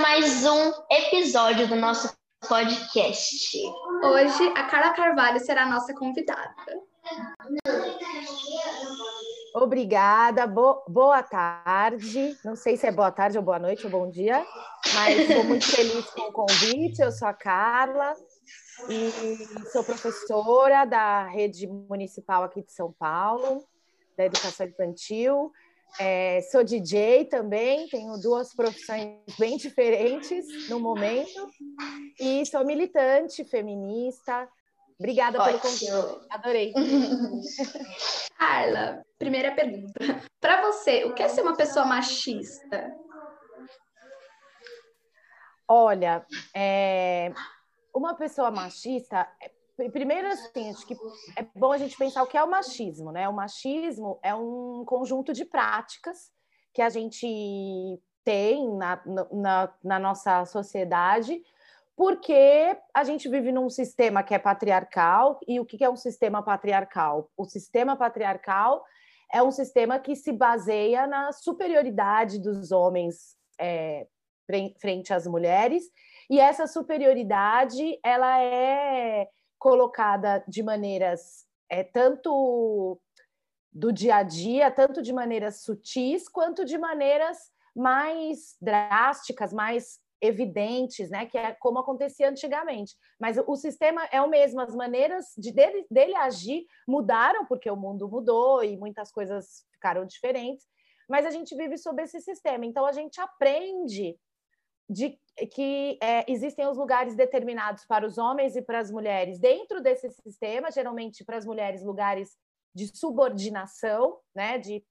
mais 0.00 0.46
um 0.46 0.72
episódio 0.90 1.68
do 1.68 1.76
nosso 1.76 2.10
podcast. 2.48 3.56
Hoje 4.02 4.48
a 4.56 4.64
Carla 4.64 4.94
Carvalho 4.94 5.38
será 5.40 5.64
a 5.64 5.68
nossa 5.68 5.94
convidada. 5.94 6.54
Obrigada, 9.54 10.46
Bo 10.46 10.82
boa 10.88 11.22
tarde. 11.22 12.34
Não 12.42 12.56
sei 12.56 12.78
se 12.78 12.86
é 12.86 12.92
boa 12.92 13.10
tarde 13.10 13.36
ou 13.36 13.44
boa 13.44 13.58
noite 13.58 13.84
ou 13.84 13.92
bom 13.92 14.08
dia, 14.08 14.42
mas 14.94 15.18
estou 15.18 15.44
muito 15.44 15.66
feliz 15.68 16.06
com 16.06 16.22
o 16.22 16.32
convite. 16.32 17.02
Eu 17.02 17.12
sou 17.12 17.28
a 17.28 17.34
Carla 17.34 18.14
e 18.88 19.36
sou 19.70 19.84
professora 19.84 20.86
da 20.86 21.26
rede 21.26 21.66
municipal 21.66 22.42
aqui 22.42 22.62
de 22.62 22.72
São 22.72 22.90
Paulo, 22.90 23.62
da 24.16 24.24
educação 24.24 24.66
infantil. 24.66 25.52
É, 25.98 26.40
sou 26.50 26.62
DJ 26.64 27.26
também, 27.26 27.88
tenho 27.88 28.18
duas 28.18 28.54
profissões 28.54 29.18
bem 29.38 29.56
diferentes 29.56 30.68
no 30.68 30.78
momento 30.78 31.50
e 32.18 32.44
sou 32.46 32.64
militante 32.64 33.44
feminista. 33.44 34.48
Obrigada 34.98 35.40
Ótimo. 35.40 35.60
pelo 35.60 35.62
convite, 35.62 36.26
adorei. 36.30 36.72
Carla, 38.38 39.02
primeira 39.18 39.54
pergunta. 39.54 39.98
Para 40.40 40.62
você, 40.62 41.04
o 41.04 41.14
que 41.14 41.22
é 41.22 41.28
ser 41.28 41.42
uma 41.42 41.56
pessoa 41.56 41.86
machista? 41.86 42.94
Olha, 45.66 46.26
é, 46.54 47.32
uma 47.94 48.14
pessoa 48.14 48.50
machista 48.50 49.28
Primeiro, 49.88 50.28
assim, 50.28 50.70
acho 50.70 50.86
que 50.86 50.96
é 51.36 51.46
bom 51.54 51.72
a 51.72 51.78
gente 51.78 51.96
pensar 51.96 52.22
o 52.22 52.26
que 52.26 52.36
é 52.36 52.42
o 52.42 52.50
machismo, 52.50 53.10
né? 53.10 53.28
O 53.28 53.32
machismo 53.32 54.18
é 54.22 54.34
um 54.34 54.84
conjunto 54.84 55.32
de 55.32 55.44
práticas 55.44 56.30
que 56.74 56.82
a 56.82 56.90
gente 56.90 58.00
tem 58.24 58.68
na, 58.76 59.02
na, 59.32 59.74
na 59.82 59.98
nossa 59.98 60.44
sociedade, 60.44 61.42
porque 61.96 62.76
a 62.94 63.04
gente 63.04 63.28
vive 63.28 63.52
num 63.52 63.68
sistema 63.68 64.22
que 64.22 64.34
é 64.34 64.38
patriarcal, 64.38 65.38
e 65.46 65.60
o 65.60 65.64
que 65.64 65.82
é 65.82 65.90
um 65.90 65.96
sistema 65.96 66.42
patriarcal? 66.42 67.30
O 67.36 67.44
sistema 67.44 67.96
patriarcal 67.96 68.84
é 69.32 69.42
um 69.42 69.50
sistema 69.50 69.98
que 69.98 70.16
se 70.16 70.32
baseia 70.32 71.06
na 71.06 71.32
superioridade 71.32 72.38
dos 72.38 72.72
homens 72.72 73.36
é, 73.58 74.06
frente 74.80 75.12
às 75.12 75.26
mulheres, 75.26 75.84
e 76.28 76.38
essa 76.40 76.66
superioridade 76.66 77.98
ela 78.04 78.40
é 78.40 79.28
colocada 79.60 80.42
de 80.48 80.62
maneiras 80.62 81.46
é, 81.68 81.84
tanto 81.84 82.98
do 83.72 83.92
dia 83.92 84.16
a 84.16 84.22
dia, 84.24 84.70
tanto 84.70 85.00
de 85.00 85.12
maneiras 85.12 85.62
sutis 85.62 86.28
quanto 86.28 86.64
de 86.64 86.76
maneiras 86.76 87.38
mais 87.76 88.56
drásticas, 88.60 89.52
mais 89.52 90.00
evidentes, 90.20 91.08
né, 91.08 91.26
que 91.26 91.38
é 91.38 91.52
como 91.52 91.78
acontecia 91.78 92.28
antigamente. 92.28 92.96
Mas 93.18 93.38
o 93.46 93.54
sistema 93.54 94.04
é 94.10 94.20
o 94.20 94.28
mesmo, 94.28 94.60
as 94.60 94.74
maneiras 94.74 95.26
de 95.38 95.52
dele, 95.52 95.86
dele 95.90 96.16
agir 96.16 96.66
mudaram 96.88 97.46
porque 97.46 97.70
o 97.70 97.76
mundo 97.76 98.08
mudou 98.08 98.64
e 98.64 98.76
muitas 98.76 99.12
coisas 99.12 99.64
ficaram 99.72 100.04
diferentes. 100.04 100.66
Mas 101.08 101.24
a 101.24 101.30
gente 101.30 101.54
vive 101.54 101.78
sob 101.78 102.02
esse 102.02 102.20
sistema, 102.20 102.66
então 102.66 102.84
a 102.84 102.92
gente 102.92 103.20
aprende 103.20 104.16
de 104.90 105.16
que 105.52 105.96
é, 106.02 106.30
existem 106.30 106.66
os 106.66 106.76
lugares 106.76 107.14
determinados 107.14 107.86
para 107.86 108.04
os 108.04 108.18
homens 108.18 108.56
e 108.56 108.62
para 108.62 108.80
as 108.80 108.90
mulheres 108.90 109.38
dentro 109.38 109.80
desse 109.80 110.10
sistema, 110.10 110.70
geralmente 110.70 111.24
para 111.24 111.36
as 111.36 111.46
mulheres 111.46 111.84
lugares 111.84 112.36
de 112.74 112.88
subordinação, 112.96 114.18
né, 114.34 114.58
de, 114.58 114.84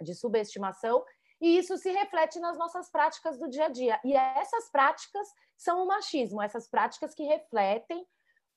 de 0.00 0.14
subestimação, 0.14 1.04
e 1.40 1.58
isso 1.58 1.76
se 1.76 1.90
reflete 1.90 2.38
nas 2.38 2.56
nossas 2.56 2.88
práticas 2.90 3.36
do 3.36 3.50
dia 3.50 3.66
a 3.66 3.68
dia. 3.68 4.00
E 4.04 4.14
essas 4.14 4.70
práticas 4.70 5.28
são 5.56 5.82
o 5.82 5.86
machismo, 5.86 6.40
essas 6.40 6.68
práticas 6.68 7.12
que 7.12 7.24
refletem 7.24 8.06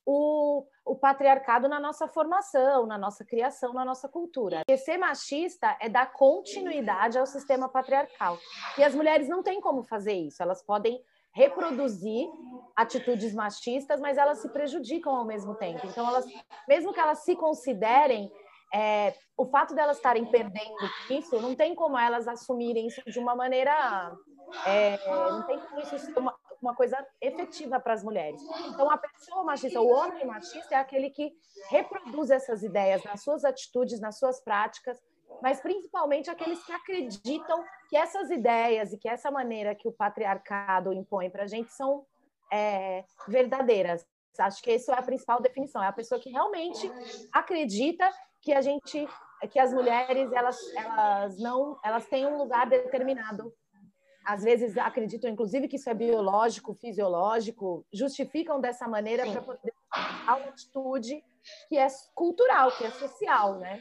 o, 0.10 0.66
o 0.86 0.96
patriarcado 0.96 1.68
na 1.68 1.82
nossa 1.82 2.08
formação, 2.08 2.86
na 2.86 2.98
nossa 2.98 3.26
criação, 3.26 3.74
na 3.74 3.84
nossa 3.84 4.08
cultura. 4.08 4.62
E 4.66 4.78
ser 4.78 4.98
machista 4.98 5.78
é 5.82 5.90
dar 5.90 6.14
continuidade 6.14 7.18
ao 7.18 7.26
sistema 7.26 7.68
patriarcal. 7.68 8.40
E 8.78 8.84
as 8.86 8.96
mulheres 8.96 9.28
não 9.28 9.44
têm 9.44 9.60
como 9.60 9.84
fazer 9.84 10.14
isso, 10.14 10.42
elas 10.42 10.64
podem 10.64 11.04
reproduzir 11.34 12.30
atitudes 12.76 13.36
machistas, 13.36 14.00
mas 14.00 14.18
elas 14.18 14.40
se 14.40 14.50
prejudicam 14.50 15.14
ao 15.14 15.26
mesmo 15.26 15.54
tempo. 15.56 15.86
Então, 15.86 16.08
elas, 16.08 16.26
mesmo 16.68 16.94
que 16.94 17.00
elas 17.00 17.20
se 17.20 17.36
considerem, 17.36 18.32
é, 18.74 19.14
o 19.36 19.46
fato 19.46 19.76
delas 19.76 19.98
estarem 19.98 20.26
perdendo 20.26 20.90
isso, 21.10 21.40
não 21.40 21.54
tem 21.54 21.76
como 21.76 21.98
elas 21.98 22.28
assumirem 22.28 22.88
isso 22.88 23.04
de 23.06 23.20
uma 23.20 23.36
maneira. 23.36 24.16
É, 24.66 24.98
não 25.06 25.46
tem 25.46 25.60
como 25.60 25.82
isso 25.82 26.00
ser 26.00 26.18
uma, 26.18 26.34
uma 26.68 26.76
coisa 26.76 26.98
efetiva 27.22 27.80
para 27.80 27.94
as 27.94 28.04
mulheres. 28.04 28.42
Então, 28.68 28.90
a 28.90 28.98
pessoa 28.98 29.44
machista, 29.44 29.80
o 29.80 29.88
homem 29.88 30.26
machista, 30.26 30.76
é 30.76 30.78
aquele 30.78 31.10
que 31.10 31.34
reproduz 31.70 32.30
essas 32.30 32.62
ideias 32.64 33.04
nas 33.04 33.24
suas 33.24 33.46
atitudes, 33.46 34.00
nas 34.00 34.20
suas 34.20 34.40
práticas, 34.42 35.02
mas 35.42 35.60
principalmente 35.62 36.30
aqueles 36.30 36.64
que 36.64 36.72
acreditam 36.72 37.64
que 37.90 37.96
essas 37.96 38.30
ideias 38.30 38.92
e 38.94 38.98
que 38.98 39.08
essa 39.08 39.32
maneira 39.32 39.76
que 39.76 39.88
o 39.88 39.92
patriarcado 39.92 40.92
impõe 40.94 41.30
para 41.30 41.44
a 41.44 41.48
gente 41.48 41.72
são 41.74 42.06
é, 42.52 43.04
verdadeiras. 43.28 44.06
Acho 44.38 44.62
que 44.62 44.72
isso 44.72 44.92
é 44.92 45.00
a 45.00 45.02
principal 45.02 45.42
definição. 45.42 45.82
É 45.84 45.88
a 45.88 45.94
pessoa 45.94 46.20
que 46.20 46.30
realmente 46.30 46.92
acredita 47.32 48.10
que 48.42 48.54
a 48.54 48.62
gente, 48.62 49.08
que 49.50 49.60
as 49.60 49.74
mulheres 49.74 50.32
elas, 50.32 50.58
elas 50.76 51.38
não, 51.40 51.80
elas 51.84 52.06
têm 52.08 52.26
um 52.26 52.38
lugar 52.38 52.68
determinado 52.68 53.52
às 54.28 54.44
vezes 54.44 54.78
acreditam, 54.78 55.30
inclusive, 55.30 55.70
que 55.70 55.78
isso 55.78 55.90
é 55.90 55.94
biológico, 55.94 56.74
fisiológico, 56.74 57.86
justificam 57.94 58.60
dessa 58.60 58.86
maneira 58.86 59.26
para 59.26 59.42
poder 59.42 59.74
a 59.90 60.36
uma 60.36 60.50
atitude 60.50 61.24
que 61.70 61.78
é 61.78 61.88
cultural, 62.14 62.70
que 62.78 62.84
é 62.84 62.92
social, 62.92 63.58
né? 63.58 63.80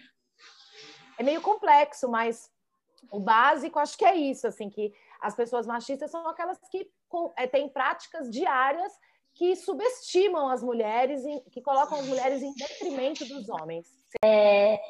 É 1.18 1.24
meio 1.24 1.40
complexo, 1.40 2.08
mas 2.08 2.48
o 3.10 3.18
básico 3.18 3.80
acho 3.80 3.98
que 3.98 4.04
é 4.04 4.14
isso, 4.14 4.46
assim, 4.46 4.70
que 4.70 4.94
as 5.20 5.34
pessoas 5.34 5.66
machistas 5.66 6.12
são 6.12 6.28
aquelas 6.28 6.58
que 6.70 6.88
é, 7.36 7.48
têm 7.48 7.68
práticas 7.68 8.30
diárias 8.30 8.92
que 9.34 9.56
subestimam 9.56 10.48
as 10.48 10.62
mulheres, 10.62 11.22
que 11.50 11.60
colocam 11.60 11.98
as 11.98 12.06
mulheres 12.06 12.40
em 12.40 12.54
detrimento 12.54 13.26
dos 13.26 13.48
homens. 13.48 13.88
É, 14.24 14.80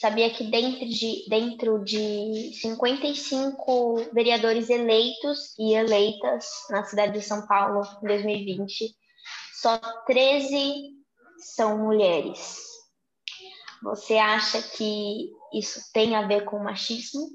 sabia 0.00 0.30
que 0.30 0.44
dentro 0.44 0.86
de, 0.86 1.24
dentro 1.28 1.84
de 1.84 2.52
55 2.54 4.10
vereadores 4.12 4.70
eleitos 4.70 5.58
e 5.58 5.74
eleitas 5.74 6.46
na 6.70 6.84
cidade 6.84 7.14
de 7.14 7.22
São 7.22 7.46
Paulo 7.46 7.82
em 8.02 8.06
2020, 8.06 8.94
só 9.60 9.78
13 10.06 10.96
são 11.38 11.78
mulheres. 11.78 12.58
Você 13.82 14.18
acha 14.18 14.62
que 14.62 15.32
isso 15.52 15.80
tem 15.92 16.14
a 16.14 16.26
ver 16.26 16.44
com 16.44 16.58
machismo? 16.58 17.28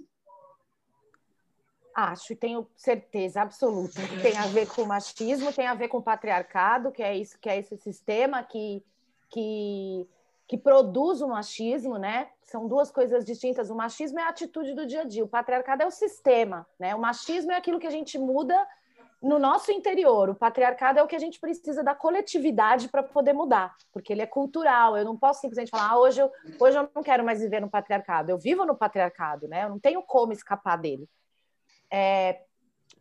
Acho, 1.96 2.34
e 2.34 2.36
tenho 2.36 2.68
certeza 2.76 3.42
absoluta 3.42 4.02
que 4.08 4.22
tem 4.22 4.36
a 4.38 4.48
ver 4.48 4.68
com 4.68 4.84
machismo, 4.84 5.54
tem 5.54 5.68
a 5.68 5.76
ver 5.76 5.90
com 5.90 6.02
patriarcado, 6.02 6.92
que 6.92 7.04
é 7.04 7.16
isso, 7.16 7.38
que 7.40 7.48
é 7.48 7.60
esse 7.60 7.78
sistema 7.78 8.42
que, 8.42 8.84
que 9.30 10.08
que 10.48 10.58
produz 10.58 11.22
o 11.22 11.28
machismo, 11.28 11.98
né? 11.98 12.30
São 12.44 12.68
duas 12.68 12.92
coisas 12.92 13.26
distintas. 13.26 13.70
O 13.70 13.76
machismo 13.76 14.20
é 14.20 14.24
a 14.24 14.30
atitude 14.30 14.74
do 14.74 14.86
dia 14.86 15.02
a 15.02 15.06
dia, 15.06 15.24
o 15.24 15.28
patriarcado 15.28 15.84
é 15.84 15.86
o 15.86 15.92
sistema, 15.92 16.68
né? 16.78 16.94
O 16.94 17.00
machismo 17.00 17.52
é 17.52 17.56
aquilo 17.56 17.80
que 17.80 17.88
a 17.88 17.92
gente 17.92 18.18
muda 18.20 18.68
no 19.22 19.40
nosso 19.40 19.72
interior. 19.72 20.30
O 20.30 20.36
patriarcado 20.36 21.00
é 21.00 21.04
o 21.04 21.08
que 21.08 21.16
a 21.16 21.20
gente 21.20 21.40
precisa 21.40 21.82
da 21.82 21.96
coletividade 21.96 22.90
para 22.90 23.02
poder 23.02 23.32
mudar, 23.32 23.74
porque 23.92 24.12
ele 24.12 24.22
é 24.22 24.28
cultural. 24.28 24.98
Eu 24.98 25.06
não 25.06 25.18
posso 25.18 25.40
simplesmente 25.40 25.72
falar, 25.72 25.92
ah, 25.92 25.98
hoje 25.98 26.22
eu, 26.22 26.30
hoje 26.60 26.78
eu 26.78 26.90
não 26.94 27.02
quero 27.02 27.24
mais 27.24 27.40
viver 27.40 27.62
no 27.62 27.70
patriarcado. 27.70 28.30
Eu 28.30 28.38
vivo 28.38 28.66
no 28.66 28.76
patriarcado, 28.76 29.48
né? 29.48 29.64
Eu 29.64 29.70
não 29.70 29.80
tenho 29.80 30.04
como 30.04 30.34
escapar 30.34 30.78
dele. 30.78 31.08
É, 31.90 32.42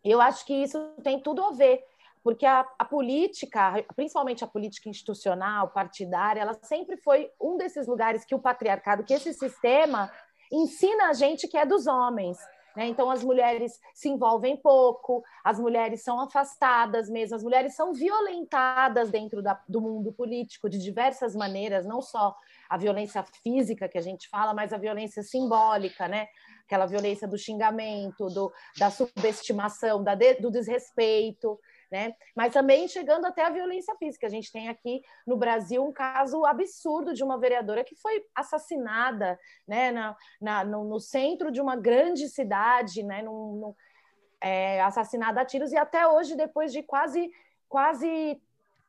eu 0.01 0.21
acho 0.21 0.45
que 0.45 0.53
isso 0.53 0.79
tem 1.03 1.19
tudo 1.19 1.43
a 1.43 1.51
ver 1.51 1.83
porque 2.23 2.45
a, 2.45 2.65
a, 2.79 2.85
política, 2.85 3.83
principalmente 3.95 4.43
a 4.43 4.47
política 4.47 4.89
institucional, 4.89 5.69
partidária, 5.69 6.41
ela 6.41 6.53
sempre 6.63 6.95
foi 6.97 7.29
um 7.39 7.57
desses 7.57 7.85
lugares 7.85 8.23
que 8.23 8.33
o 8.33 8.39
patriarcado, 8.39 9.03
que 9.03 9.13
esse 9.13 9.33
sistema 9.33 10.09
ensina 10.51 11.09
a 11.09 11.13
gente 11.13 11.47
que 11.47 11.57
é 11.57 11.65
dos 11.65 11.85
homens. 11.85 12.37
Né? 12.75 12.87
Então, 12.87 13.11
as 13.11 13.23
mulheres 13.23 13.79
se 13.93 14.09
envolvem 14.09 14.55
pouco, 14.55 15.21
as 15.43 15.59
mulheres 15.59 16.01
são 16.01 16.19
afastadas 16.19 17.09
mesmo, 17.09 17.35
as 17.35 17.43
mulheres 17.43 17.75
são 17.75 17.93
violentadas 17.93 19.11
dentro 19.11 19.43
da, 19.43 19.61
do 19.67 19.81
mundo 19.81 20.11
político 20.11 20.69
de 20.69 20.79
diversas 20.79 21.35
maneiras, 21.35 21.85
não 21.85 22.01
só 22.01 22.35
a 22.69 22.77
violência 22.77 23.23
física 23.43 23.89
que 23.89 23.97
a 23.97 24.01
gente 24.01 24.29
fala, 24.29 24.53
mas 24.53 24.71
a 24.71 24.77
violência 24.77 25.21
simbólica, 25.21 26.07
né? 26.07 26.27
aquela 26.65 26.85
violência 26.85 27.27
do 27.27 27.37
xingamento, 27.37 28.27
do, 28.27 28.51
da 28.77 28.89
subestimação, 28.89 30.03
da 30.03 30.15
de, 30.15 30.35
do 30.35 30.49
desrespeito 30.49 31.59
né? 31.93 32.15
Mas 32.35 32.51
também 32.51 32.87
chegando 32.87 33.25
até 33.25 33.45
a 33.45 33.51
violência 33.51 33.95
física. 33.97 34.25
A 34.25 34.29
gente 34.29 34.51
tem 34.51 34.67
aqui 34.67 35.03
no 35.27 35.37
Brasil 35.37 35.85
um 35.85 35.93
caso 35.93 36.43
absurdo 36.43 37.13
de 37.13 37.23
uma 37.23 37.37
vereadora 37.37 37.83
que 37.83 37.95
foi 37.95 38.25
assassinada, 38.33 39.39
né? 39.67 39.91
Na, 39.91 40.17
na 40.41 40.63
no, 40.63 40.85
no, 40.85 40.99
centro 40.99 41.51
de 41.51 41.61
uma 41.61 41.75
grande 41.75 42.27
cidade, 42.29 43.03
né? 43.03 43.21
Num, 43.21 43.59
num... 43.59 43.75
é, 44.41 44.81
assassinada 44.81 45.41
a 45.41 45.45
tiros, 45.45 45.71
e 45.71 45.77
até 45.77 46.07
hoje, 46.07 46.35
depois 46.35 46.73
de 46.73 46.81
quase, 46.81 47.29
quase 47.69 48.41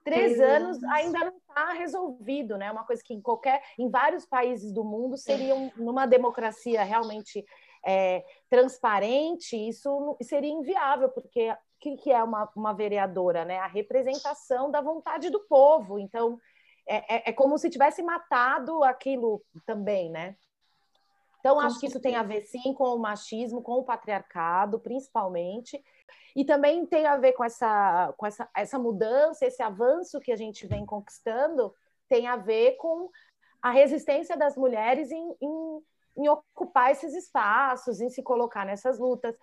três 0.02 0.40
anos, 0.40 0.82
ainda 0.84 1.18
não 1.18 1.36
está 1.36 1.72
resolvido, 1.74 2.56
né? 2.56 2.72
Uma 2.72 2.86
coisa 2.86 3.02
que 3.04 3.12
em 3.12 3.20
qualquer, 3.20 3.62
em 3.78 3.90
vários 3.90 4.24
países 4.24 4.72
do 4.72 4.82
mundo 4.82 5.18
seria 5.18 5.54
um, 5.54 5.70
numa 5.76 6.06
democracia 6.06 6.82
realmente 6.82 7.44
é, 7.84 8.24
transparente, 8.48 9.56
isso 9.56 10.16
seria 10.22 10.50
inviável, 10.50 11.10
porque 11.10 11.54
que, 11.84 11.96
que 11.98 12.10
é 12.10 12.22
uma, 12.24 12.50
uma 12.56 12.72
vereadora, 12.72 13.44
né? 13.44 13.58
A 13.58 13.66
representação 13.66 14.70
da 14.70 14.80
vontade 14.80 15.28
do 15.28 15.40
povo. 15.40 15.98
Então, 15.98 16.40
é, 16.88 17.16
é, 17.16 17.30
é 17.30 17.32
como 17.32 17.58
se 17.58 17.68
tivesse 17.68 18.02
matado 18.02 18.82
aquilo 18.82 19.42
também, 19.66 20.10
né? 20.10 20.34
Então, 21.38 21.60
acho 21.60 21.78
que 21.78 21.86
isso 21.86 22.00
tem 22.00 22.16
a 22.16 22.22
ver, 22.22 22.40
sim, 22.40 22.72
com 22.72 22.84
o 22.84 22.98
machismo, 22.98 23.60
com 23.60 23.74
o 23.74 23.84
patriarcado, 23.84 24.80
principalmente. 24.80 25.78
E 26.34 26.42
também 26.42 26.86
tem 26.86 27.04
a 27.04 27.18
ver 27.18 27.34
com 27.34 27.44
essa, 27.44 28.14
com 28.16 28.24
essa, 28.24 28.48
essa 28.56 28.78
mudança, 28.78 29.44
esse 29.44 29.62
avanço 29.62 30.20
que 30.20 30.32
a 30.32 30.36
gente 30.36 30.66
vem 30.66 30.86
conquistando, 30.86 31.74
tem 32.08 32.26
a 32.26 32.36
ver 32.36 32.76
com 32.78 33.10
a 33.60 33.70
resistência 33.70 34.38
das 34.38 34.56
mulheres 34.56 35.10
em, 35.10 35.36
em, 35.38 35.82
em 36.16 36.28
ocupar 36.30 36.90
esses 36.92 37.12
espaços, 37.12 38.00
em 38.00 38.08
se 38.08 38.22
colocar 38.22 38.64
nessas 38.64 38.98
lutas. 38.98 39.36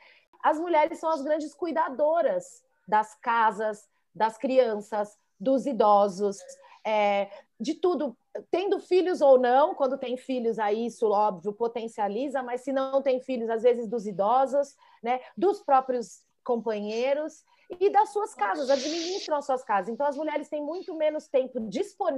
As 0.44 0.60
mulheres 0.60 1.00
são 1.00 1.10
as 1.10 1.22
grandes 1.22 1.54
cuidadoras 1.54 2.64
das 2.88 3.16
casas, 3.16 3.88
das 4.14 4.38
crianças, 4.38 5.18
dos 5.40 5.66
idosos, 5.66 6.38
é, 6.86 7.30
de 7.60 7.76
tudo, 7.76 8.18
tendo 8.50 8.80
filhos 8.80 9.22
ou 9.22 9.40
não, 9.40 9.76
quando 9.76 9.98
tem 9.98 10.18
filhos, 10.18 10.58
aí 10.60 10.88
isso, 10.88 11.10
óbvio, 11.10 11.54
potencializa, 11.54 12.42
mas 12.42 12.62
se 12.62 12.72
não 12.72 13.02
tem 13.02 13.20
filhos, 13.20 13.50
às 13.50 13.64
vezes 13.64 13.88
dos 13.88 14.06
idosos, 14.06 14.76
né, 15.02 15.22
dos 15.38 15.62
próprios 15.62 16.24
companheiros 16.44 17.46
e 17.80 17.90
das 17.90 18.10
suas 18.10 18.34
casas, 18.34 18.70
administram 18.70 19.38
as 19.38 19.46
suas 19.46 19.64
casas. 19.64 19.90
Então, 19.90 20.06
as 20.06 20.18
mulheres 20.18 20.50
têm 20.50 20.62
muito 20.62 20.94
menos 20.96 21.28
tempo, 21.28 21.60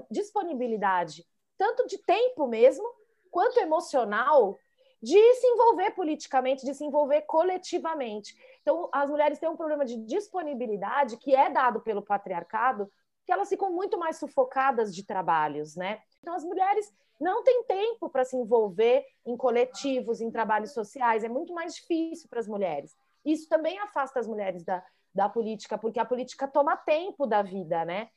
disponibilidade, 0.10 1.26
tanto 1.58 1.86
de 1.88 1.98
tempo 1.98 2.48
mesmo, 2.48 2.86
quanto 3.30 3.60
emocional, 3.60 4.58
de 5.04 5.34
se 5.36 5.48
envolver 5.48 5.92
politicamente, 5.92 6.66
de 6.66 6.74
se 6.74 6.86
envolver 6.86 7.24
coletivamente. 7.24 8.34
Então, 8.62 8.90
as 8.90 9.10
mulheres 9.10 9.38
têm 9.38 9.50
um 9.50 9.58
problema 9.58 9.84
de 9.84 9.98
disponibilidade 9.98 11.18
que 11.18 11.36
é 11.36 11.50
dado 11.50 11.82
pelo 11.82 12.02
patriarcado, 12.02 12.90
que 13.26 13.32
elas 13.32 13.50
ficam 13.50 13.70
muito 13.70 14.00
mais 14.00 14.18
sufocadas 14.18 14.96
de 14.96 15.06
trabalhos, 15.06 15.76
né? 15.76 16.02
Então 16.22 16.34
as 16.34 16.44
mulheres 16.46 16.90
não 17.20 17.44
têm 17.44 17.64
tempo 17.66 18.10
para 18.10 18.24
se 18.24 18.38
envolver 18.38 19.06
em 19.26 19.36
coletivos, 19.36 20.22
em 20.22 20.32
trabalhos 20.32 20.72
sociais, 20.72 21.24
é 21.24 21.30
muito 21.30 21.54
mais 21.54 21.76
difícil 21.76 22.30
para 22.30 22.40
as 22.40 22.48
mulheres. 22.48 22.96
Isso 23.26 23.48
também 23.50 23.78
afasta 23.80 24.22
as 24.22 24.28
mulheres 24.28 24.64
da, 24.64 24.82
da 25.14 25.28
política, 25.28 25.78
porque 25.78 26.00
a 26.00 26.06
política 26.06 26.48
toma 26.48 26.78
tempo 26.78 27.28
da 27.28 27.42
vida, 27.42 27.84
né? 27.84 28.10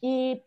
E 0.00 0.42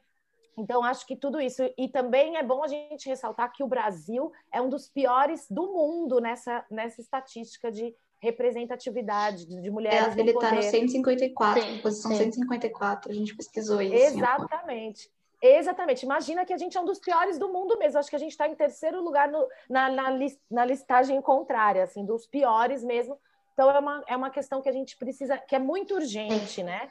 então 0.58 0.84
acho 0.84 1.06
que 1.06 1.16
tudo 1.16 1.42
isso 1.42 1.64
e 1.78 1.88
também 1.88 2.38
é 2.38 2.44
bom 2.44 2.64
a 2.64 2.68
gente 2.68 3.10
ressaltar 3.10 3.52
que 3.52 3.64
o 3.64 3.68
Brasil 3.68 4.32
é 4.52 4.62
um 4.62 4.70
dos 4.70 4.88
piores 4.88 5.48
do 5.50 5.74
mundo 5.74 6.20
nessa 6.20 6.66
nessa 6.70 7.02
estatística 7.02 7.72
de 7.72 7.96
representatividade 8.24 9.46
de 9.46 9.70
mulheres 9.70 10.16
é, 10.16 10.20
Ele 10.20 10.32
está 10.32 10.56
no 10.56 10.64
154, 10.64 11.62
sim, 11.62 11.78
posição 11.80 12.12
sim. 12.12 12.32
154, 12.32 13.12
a 13.12 13.14
gente 13.14 13.36
pesquisou 13.36 13.82
isso. 13.82 13.96
Exatamente. 13.96 15.12
Exatamente. 15.42 16.06
Imagina 16.06 16.46
que 16.46 16.54
a 16.54 16.58
gente 16.58 16.78
é 16.78 16.80
um 16.80 16.86
dos 16.86 17.00
piores 17.00 17.38
do 17.38 17.52
mundo 17.52 17.78
mesmo. 17.78 18.00
Acho 18.00 18.10
que 18.10 18.16
a 18.16 18.20
gente 18.20 18.32
está 18.32 18.48
em 18.48 18.56
terceiro 18.56 19.04
lugar 19.04 19.28
no, 19.28 19.46
na, 19.70 19.90
na, 19.90 20.18
na, 20.50 20.64
listagem 20.64 21.22
contrária, 21.22 21.84
assim, 21.84 22.06
dos 22.06 22.26
piores 22.26 22.82
mesmo. 22.82 23.20
Então 23.52 23.70
é 23.70 23.78
uma, 23.78 24.04
é 24.08 24.16
uma 24.16 24.30
questão 24.30 24.62
que 24.62 24.70
a 24.70 24.72
gente 24.72 24.96
precisa, 24.96 25.38
que 25.38 25.54
é 25.54 25.60
muito 25.60 25.96
urgente, 25.96 26.64
né? 26.64 26.88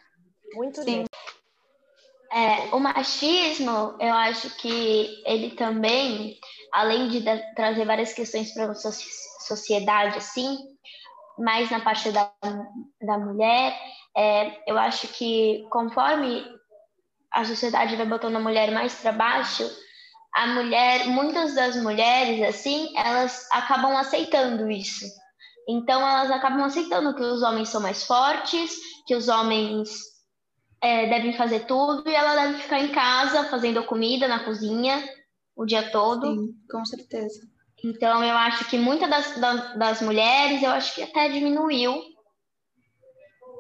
Muito 0.55 0.83
Sim. 0.83 1.07
É, 2.33 2.75
o 2.75 2.81
machismo, 2.81 3.95
eu 4.01 4.15
acho 4.15 4.49
que 4.57 5.23
ele 5.27 5.51
também, 5.51 6.39
além 6.73 7.09
de 7.09 7.23
trazer 7.55 7.85
várias 7.85 8.15
questões 8.15 8.55
para 8.55 8.71
a 8.71 8.75
sociedade, 8.75 10.17
assim, 10.17 10.57
mais 11.39 11.71
na 11.71 11.81
parte 11.81 12.11
da, 12.11 12.33
da 13.03 13.19
mulher, 13.19 13.79
é, 14.17 14.63
eu 14.67 14.79
acho 14.79 15.09
que 15.09 15.67
conforme 15.71 16.43
a 17.31 17.45
sociedade 17.45 17.97
vai 17.97 18.07
botando 18.07 18.37
a 18.37 18.41
mulher 18.41 18.71
mais 18.71 18.95
para 18.95 19.13
baixo, 19.13 19.69
a 20.35 20.47
mulher, 20.47 21.09
muitas 21.09 21.55
das 21.55 21.77
mulheres, 21.77 22.43
assim, 22.49 22.97
elas 22.97 23.47
acabam 23.53 23.95
aceitando 23.95 24.71
isso. 24.71 25.05
Então, 25.69 26.01
elas 26.01 26.31
acabam 26.31 26.65
aceitando 26.65 27.15
que 27.15 27.23
os 27.23 27.43
homens 27.43 27.69
são 27.69 27.83
mais 27.83 28.05
fortes, 28.05 28.75
que 29.07 29.15
os 29.15 29.29
homens 29.29 30.12
é, 30.83 31.07
devem 31.07 31.33
fazer 31.35 31.61
tudo 31.61 32.09
e 32.09 32.15
ela 32.15 32.35
deve 32.35 32.59
ficar 32.59 32.81
em 32.81 32.89
casa 32.89 33.45
fazendo 33.45 33.85
comida 33.85 34.27
na 34.27 34.45
cozinha 34.45 35.03
o 35.55 35.65
dia 35.65 35.91
todo. 35.91 36.27
Sim, 36.27 36.55
com 36.71 36.85
certeza. 36.85 37.41
Então, 37.85 38.23
eu 38.23 38.37
acho 38.37 38.65
que 38.69 38.77
muitas 38.77 39.09
das, 39.09 39.41
das, 39.41 39.79
das 39.79 40.03
mulheres, 40.03 40.63
eu 40.63 40.71
acho 40.71 40.95
que 40.95 41.03
até 41.03 41.29
diminuiu 41.29 42.01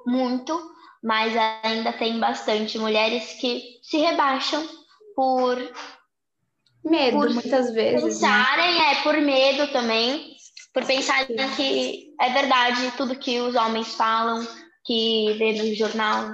muito, 0.06 0.60
mas 1.02 1.36
ainda 1.62 1.92
tem 1.92 2.18
bastante 2.18 2.78
mulheres 2.78 3.34
que 3.40 3.80
se 3.82 3.98
rebaixam 3.98 4.66
por 5.14 5.56
medo, 6.84 7.18
por 7.18 7.30
muitas 7.30 7.72
vezes. 7.72 8.02
Né? 8.02 8.28
Pensarem, 8.28 8.78
né? 8.78 8.92
é 8.92 9.02
por 9.02 9.16
medo 9.18 9.72
também, 9.72 10.36
por 10.72 10.84
pensarem 10.84 11.36
Sim. 11.36 11.56
que 11.56 12.14
é 12.20 12.30
verdade 12.30 12.92
tudo 12.96 13.18
que 13.18 13.40
os 13.40 13.54
homens 13.54 13.94
falam, 13.94 14.46
que 14.84 15.34
vê 15.38 15.52
no 15.52 15.74
jornal. 15.74 16.30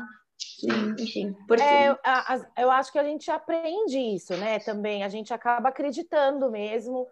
Sim. 0.59 0.95
Enfim. 0.99 1.37
Porque... 1.47 1.63
É, 1.63 1.97
eu 2.57 2.71
acho 2.71 2.91
que 2.91 2.99
a 2.99 3.05
gente 3.05 3.31
aprende 3.31 3.97
isso, 3.97 4.37
né? 4.37 4.59
Também 4.59 5.05
a 5.05 5.09
gente 5.09 5.33
acaba 5.33 5.69
acreditando 5.69 6.51
mesmo 6.51 7.07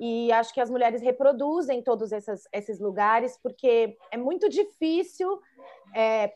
e 0.00 0.32
acho 0.32 0.52
que 0.52 0.60
as 0.60 0.70
mulheres 0.70 1.02
reproduzem 1.02 1.82
todos 1.82 2.10
esses, 2.10 2.48
esses 2.52 2.80
lugares, 2.80 3.38
porque 3.42 3.96
é 4.10 4.16
muito 4.16 4.48
difícil, 4.48 5.40
é, 5.94 6.34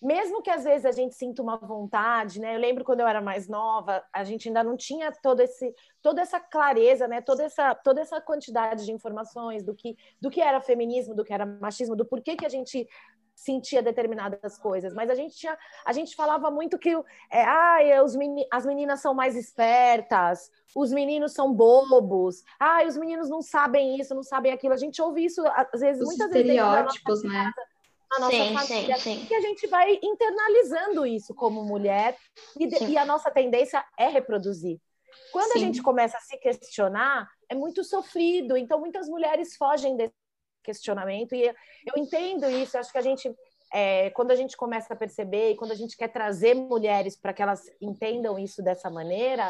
mesmo 0.00 0.42
que 0.42 0.50
às 0.50 0.64
vezes 0.64 0.84
a 0.84 0.92
gente 0.92 1.14
sinta 1.14 1.42
uma 1.42 1.56
vontade, 1.56 2.40
né? 2.40 2.54
Eu 2.54 2.60
lembro 2.60 2.84
quando 2.84 3.00
eu 3.00 3.08
era 3.08 3.22
mais 3.22 3.48
nova, 3.48 4.04
a 4.12 4.22
gente 4.22 4.48
ainda 4.48 4.62
não 4.62 4.76
tinha 4.76 5.10
todo 5.10 5.40
esse, 5.40 5.74
toda 6.02 6.20
essa 6.20 6.38
clareza, 6.38 7.08
né? 7.08 7.22
Toda 7.22 7.42
essa, 7.44 7.74
toda 7.74 8.02
essa 8.02 8.20
quantidade 8.20 8.84
de 8.84 8.92
informações 8.92 9.62
do 9.62 9.74
que, 9.74 9.96
do 10.20 10.30
que 10.30 10.42
era 10.42 10.60
feminismo, 10.60 11.14
do 11.14 11.24
que 11.24 11.32
era 11.32 11.46
machismo, 11.46 11.96
do 11.96 12.04
porquê 12.04 12.36
que 12.36 12.44
a 12.44 12.50
gente 12.50 12.86
sentia 13.36 13.82
determinadas 13.82 14.58
coisas, 14.58 14.94
mas 14.94 15.10
a 15.10 15.14
gente 15.14 15.36
tinha, 15.36 15.56
a 15.84 15.92
gente 15.92 16.16
falava 16.16 16.50
muito 16.50 16.78
que 16.78 16.90
é, 17.30 17.44
ah, 17.44 18.02
os 18.02 18.16
meni, 18.16 18.46
as 18.50 18.64
meninas 18.64 19.00
são 19.00 19.12
mais 19.12 19.36
espertas, 19.36 20.50
os 20.74 20.90
meninos 20.90 21.34
são 21.34 21.52
bobos, 21.52 22.42
ah, 22.58 22.82
os 22.84 22.96
meninos 22.96 23.28
não 23.28 23.42
sabem 23.42 24.00
isso, 24.00 24.14
não 24.14 24.22
sabem 24.22 24.52
aquilo. 24.52 24.72
A 24.72 24.78
gente 24.78 25.00
ouve 25.02 25.22
isso 25.26 25.42
às 25.46 25.80
vezes, 25.80 26.00
os 26.00 26.08
muitas 26.08 26.26
estereótipos, 26.28 27.20
vezes 27.20 27.36
né? 27.36 27.52
a 28.12 28.20
nossa 28.20 28.36
sim, 28.36 28.54
família, 28.54 28.96
sim, 28.96 29.16
sim. 29.18 29.26
que 29.26 29.34
a 29.34 29.40
gente 29.40 29.66
vai 29.66 29.98
internalizando 30.02 31.04
isso 31.04 31.34
como 31.34 31.62
mulher 31.62 32.16
e, 32.58 32.84
e 32.90 32.96
a 32.96 33.04
nossa 33.04 33.30
tendência 33.30 33.84
é 33.98 34.08
reproduzir. 34.08 34.80
Quando 35.30 35.52
sim. 35.52 35.58
a 35.58 35.60
gente 35.60 35.82
começa 35.82 36.16
a 36.16 36.20
se 36.20 36.38
questionar, 36.38 37.28
é 37.48 37.54
muito 37.54 37.84
sofrido. 37.84 38.56
Então, 38.56 38.80
muitas 38.80 39.08
mulheres 39.08 39.56
fogem 39.56 39.96
desse 39.96 40.14
questionamento. 40.66 41.34
E 41.34 41.46
eu 41.46 41.96
entendo 41.96 42.50
isso, 42.50 42.76
acho 42.76 42.92
que 42.92 42.98
a 42.98 43.02
gente, 43.02 43.32
é, 43.72 44.10
quando 44.10 44.32
a 44.32 44.34
gente 44.34 44.56
começa 44.56 44.92
a 44.92 44.96
perceber 44.96 45.52
e 45.52 45.56
quando 45.56 45.72
a 45.72 45.76
gente 45.76 45.96
quer 45.96 46.08
trazer 46.08 46.54
mulheres 46.54 47.16
para 47.16 47.32
que 47.32 47.42
elas 47.42 47.62
entendam 47.80 48.38
isso 48.38 48.62
dessa 48.62 48.90
maneira, 48.90 49.48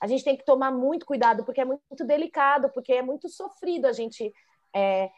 a 0.00 0.06
gente 0.06 0.24
tem 0.24 0.36
que 0.36 0.44
tomar 0.44 0.70
muito 0.70 1.04
cuidado, 1.04 1.44
porque 1.44 1.60
é 1.60 1.64
muito 1.64 2.04
delicado, 2.06 2.70
porque 2.72 2.92
é 2.92 3.02
muito 3.02 3.28
sofrido 3.28 3.86
a 3.86 3.92
gente. 3.92 4.32
É, 4.74 5.10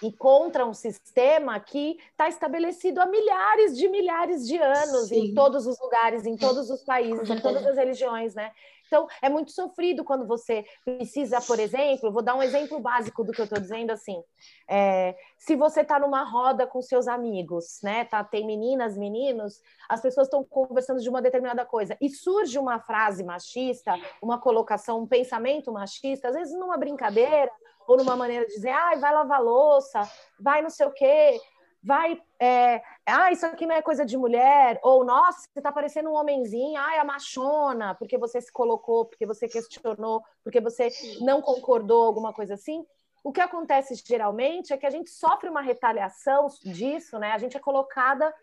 e 0.00 0.12
contra 0.12 0.64
um 0.64 0.72
sistema 0.72 1.58
que 1.58 1.98
está 2.12 2.28
estabelecido 2.28 3.00
há 3.00 3.06
milhares 3.06 3.76
de 3.76 3.88
milhares 3.88 4.46
de 4.46 4.56
anos 4.56 5.08
Sim. 5.08 5.26
em 5.26 5.34
todos 5.34 5.66
os 5.66 5.80
lugares, 5.80 6.24
em 6.24 6.36
todos 6.36 6.70
os 6.70 6.84
países, 6.84 7.28
em 7.28 7.40
todas 7.40 7.66
as 7.66 7.76
religiões, 7.76 8.36
né? 8.36 8.52
Então, 8.86 9.06
é 9.22 9.28
muito 9.28 9.50
sofrido 9.52 10.04
quando 10.04 10.26
você 10.26 10.64
precisa, 10.84 11.40
por 11.40 11.58
exemplo, 11.58 12.12
vou 12.12 12.22
dar 12.22 12.34
um 12.34 12.42
exemplo 12.42 12.78
básico 12.80 13.24
do 13.24 13.32
que 13.32 13.40
eu 13.40 13.44
estou 13.44 13.60
dizendo 13.60 13.90
assim. 13.90 14.22
É, 14.68 15.16
se 15.38 15.56
você 15.56 15.80
está 15.80 15.98
numa 15.98 16.22
roda 16.22 16.66
com 16.66 16.80
seus 16.82 17.08
amigos, 17.08 17.80
né? 17.82 18.04
Tá, 18.04 18.22
tem 18.22 18.46
meninas, 18.46 18.96
meninos, 18.96 19.60
as 19.88 20.00
pessoas 20.00 20.26
estão 20.26 20.44
conversando 20.44 21.00
de 21.00 21.08
uma 21.08 21.22
determinada 21.22 21.64
coisa 21.64 21.96
e 22.00 22.08
surge 22.08 22.58
uma 22.58 22.78
frase 22.78 23.24
machista, 23.24 23.94
uma 24.22 24.38
colocação, 24.38 25.00
um 25.00 25.06
pensamento 25.06 25.72
machista, 25.72 26.28
às 26.28 26.34
vezes 26.34 26.54
numa 26.54 26.76
brincadeira 26.76 27.50
ou 27.86 27.96
numa 27.96 28.16
maneira 28.16 28.46
de 28.46 28.54
dizer, 28.54 28.70
ai, 28.70 28.98
vai 28.98 29.12
lavar 29.12 29.42
louça, 29.42 30.00
vai 30.40 30.62
não 30.62 30.70
sei 30.70 30.86
o 30.86 30.92
quê 30.92 31.38
vai, 31.84 32.18
é, 32.40 32.82
ah, 33.06 33.30
isso 33.30 33.44
aqui 33.44 33.66
não 33.66 33.74
é 33.74 33.82
coisa 33.82 34.06
de 34.06 34.16
mulher, 34.16 34.80
ou 34.82 35.04
nossa, 35.04 35.40
você 35.40 35.60
está 35.60 35.70
parecendo 35.70 36.08
um 36.08 36.14
homenzinho, 36.14 36.80
ai, 36.80 36.98
a 36.98 37.04
machona, 37.04 37.94
porque 37.94 38.16
você 38.16 38.40
se 38.40 38.50
colocou, 38.50 39.04
porque 39.04 39.26
você 39.26 39.46
questionou, 39.46 40.24
porque 40.42 40.60
você 40.60 40.88
não 41.20 41.42
concordou, 41.42 42.04
alguma 42.04 42.32
coisa 42.32 42.54
assim. 42.54 42.84
o 43.22 43.32
que 43.32 43.40
acontece 43.40 43.94
geralmente 44.06 44.72
é 44.72 44.76
que 44.76 44.86
a 44.86 44.90
gente 44.90 45.10
sofre 45.10 45.48
uma 45.48 45.62
retaliação 45.62 46.46
disso, 46.62 47.18
né? 47.18 47.32
A 47.32 47.38
gente 47.38 47.56
é 47.56 47.60
colocada, 47.60 48.34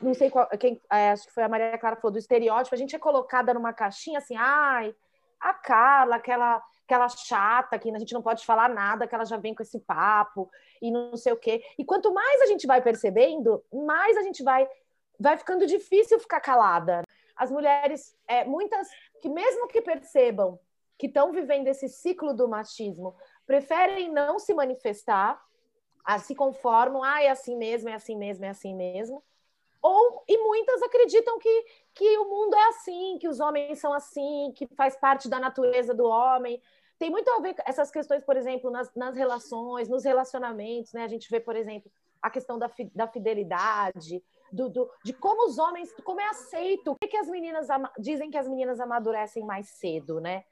não 0.00 0.14
sei 0.14 0.30
qual, 0.30 0.46
quem, 0.58 0.80
é, 0.90 1.12
acho 1.12 1.26
que 1.26 1.32
foi 1.32 1.44
a 1.44 1.48
Maria 1.48 1.78
Clara 1.78 1.96
que 1.96 2.02
falou 2.02 2.12
do 2.12 2.18
estereótipo, 2.18 2.74
a 2.74 2.78
gente 2.78 2.94
é 2.94 2.98
colocada 2.98 3.54
numa 3.54 3.72
caixinha 3.72 4.18
assim, 4.18 4.36
ai, 4.36 4.94
a 5.40 5.54
Carla, 5.54 6.16
aquela 6.16 6.62
aquela 6.86 7.08
chata 7.08 7.78
que 7.78 7.90
a 7.90 7.98
gente 7.98 8.14
não 8.14 8.22
pode 8.22 8.46
falar 8.46 8.68
nada, 8.68 9.06
que 9.06 9.14
ela 9.14 9.24
já 9.24 9.36
vem 9.36 9.54
com 9.54 9.62
esse 9.62 9.80
papo 9.80 10.48
e 10.80 10.90
não 10.90 11.16
sei 11.16 11.32
o 11.32 11.36
quê. 11.36 11.62
E 11.76 11.84
quanto 11.84 12.14
mais 12.14 12.40
a 12.42 12.46
gente 12.46 12.66
vai 12.66 12.80
percebendo, 12.80 13.62
mais 13.72 14.16
a 14.16 14.22
gente 14.22 14.42
vai 14.42 14.66
vai 15.18 15.36
ficando 15.36 15.66
difícil 15.66 16.20
ficar 16.20 16.40
calada. 16.40 17.02
As 17.34 17.50
mulheres, 17.50 18.16
é, 18.28 18.44
muitas 18.44 18.88
que 19.20 19.28
mesmo 19.28 19.66
que 19.66 19.82
percebam 19.82 20.58
que 20.98 21.06
estão 21.06 21.32
vivendo 21.32 21.68
esse 21.68 21.88
ciclo 21.88 22.32
do 22.32 22.48
machismo, 22.48 23.14
preferem 23.46 24.10
não 24.10 24.38
se 24.38 24.54
manifestar, 24.54 25.42
a, 26.04 26.18
se 26.18 26.34
conformam, 26.34 27.02
ah, 27.02 27.22
é 27.22 27.28
assim 27.28 27.56
mesmo, 27.56 27.88
é 27.88 27.94
assim 27.94 28.16
mesmo, 28.16 28.44
é 28.44 28.48
assim 28.48 28.74
mesmo. 28.74 29.22
Ou, 29.88 30.24
e 30.26 30.36
muitas 30.38 30.82
acreditam 30.82 31.38
que, 31.38 31.64
que 31.94 32.18
o 32.18 32.28
mundo 32.28 32.56
é 32.56 32.68
assim, 32.68 33.18
que 33.20 33.28
os 33.28 33.38
homens 33.38 33.78
são 33.78 33.92
assim, 33.92 34.52
que 34.56 34.66
faz 34.74 34.96
parte 34.96 35.28
da 35.28 35.38
natureza 35.38 35.94
do 35.94 36.04
homem. 36.04 36.60
Tem 36.98 37.08
muito 37.08 37.30
a 37.30 37.38
ver 37.38 37.54
com 37.54 37.62
essas 37.64 37.88
questões, 37.90 38.24
por 38.24 38.36
exemplo, 38.36 38.68
nas, 38.68 38.92
nas 38.96 39.14
relações, 39.14 39.88
nos 39.88 40.04
relacionamentos, 40.04 40.92
né? 40.92 41.04
A 41.04 41.08
gente 41.08 41.30
vê, 41.30 41.38
por 41.38 41.54
exemplo, 41.54 41.88
a 42.20 42.28
questão 42.28 42.58
da, 42.58 42.68
fi, 42.68 42.90
da 42.94 43.06
fidelidade, 43.06 44.20
do, 44.50 44.68
do, 44.68 44.90
de 45.04 45.12
como 45.12 45.46
os 45.46 45.56
homens, 45.56 45.94
como 46.02 46.20
é 46.20 46.26
aceito, 46.30 46.96
que, 47.00 47.06
que 47.06 47.16
as 47.16 47.28
meninas 47.28 47.68
dizem 47.96 48.28
que 48.28 48.38
as 48.38 48.48
meninas 48.48 48.80
amadurecem 48.80 49.44
mais 49.44 49.68
cedo, 49.68 50.20
né? 50.20 50.44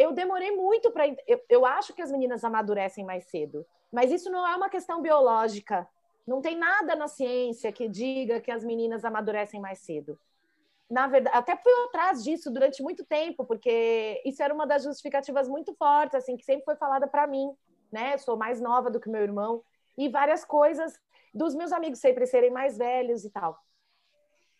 eu 0.00 0.12
demorei 0.12 0.50
muito 0.50 0.90
para. 0.90 1.06
Eu, 1.26 1.40
eu 1.46 1.66
acho 1.66 1.92
que 1.92 2.00
as 2.00 2.10
meninas 2.10 2.42
amadurecem 2.42 3.04
mais 3.04 3.24
cedo, 3.24 3.66
mas 3.92 4.10
isso 4.10 4.30
não 4.30 4.46
é 4.46 4.56
uma 4.56 4.70
questão 4.70 5.02
biológica. 5.02 5.86
Não 6.30 6.40
tem 6.40 6.56
nada 6.56 6.94
na 6.94 7.08
ciência 7.08 7.72
que 7.72 7.88
diga 7.88 8.40
que 8.40 8.52
as 8.52 8.62
meninas 8.62 9.04
amadurecem 9.04 9.60
mais 9.60 9.80
cedo. 9.80 10.16
Na 10.88 11.08
verdade, 11.08 11.36
até 11.36 11.56
fui 11.56 11.72
atrás 11.86 12.22
disso 12.22 12.52
durante 12.52 12.84
muito 12.84 13.04
tempo, 13.04 13.44
porque 13.44 14.22
isso 14.24 14.40
era 14.40 14.54
uma 14.54 14.64
das 14.64 14.84
justificativas 14.84 15.48
muito 15.48 15.74
fortes, 15.74 16.14
assim, 16.14 16.36
que 16.36 16.44
sempre 16.44 16.64
foi 16.64 16.76
falada 16.76 17.08
para 17.08 17.26
mim, 17.26 17.50
né? 17.90 18.14
Eu 18.14 18.18
sou 18.20 18.36
mais 18.36 18.60
nova 18.60 18.88
do 18.88 19.00
que 19.00 19.08
meu 19.08 19.22
irmão 19.22 19.64
e 19.98 20.08
várias 20.08 20.44
coisas 20.44 20.96
dos 21.34 21.52
meus 21.52 21.72
amigos 21.72 21.98
sempre 21.98 22.24
serem 22.28 22.52
mais 22.52 22.78
velhos 22.78 23.24
e 23.24 23.30
tal. 23.30 23.58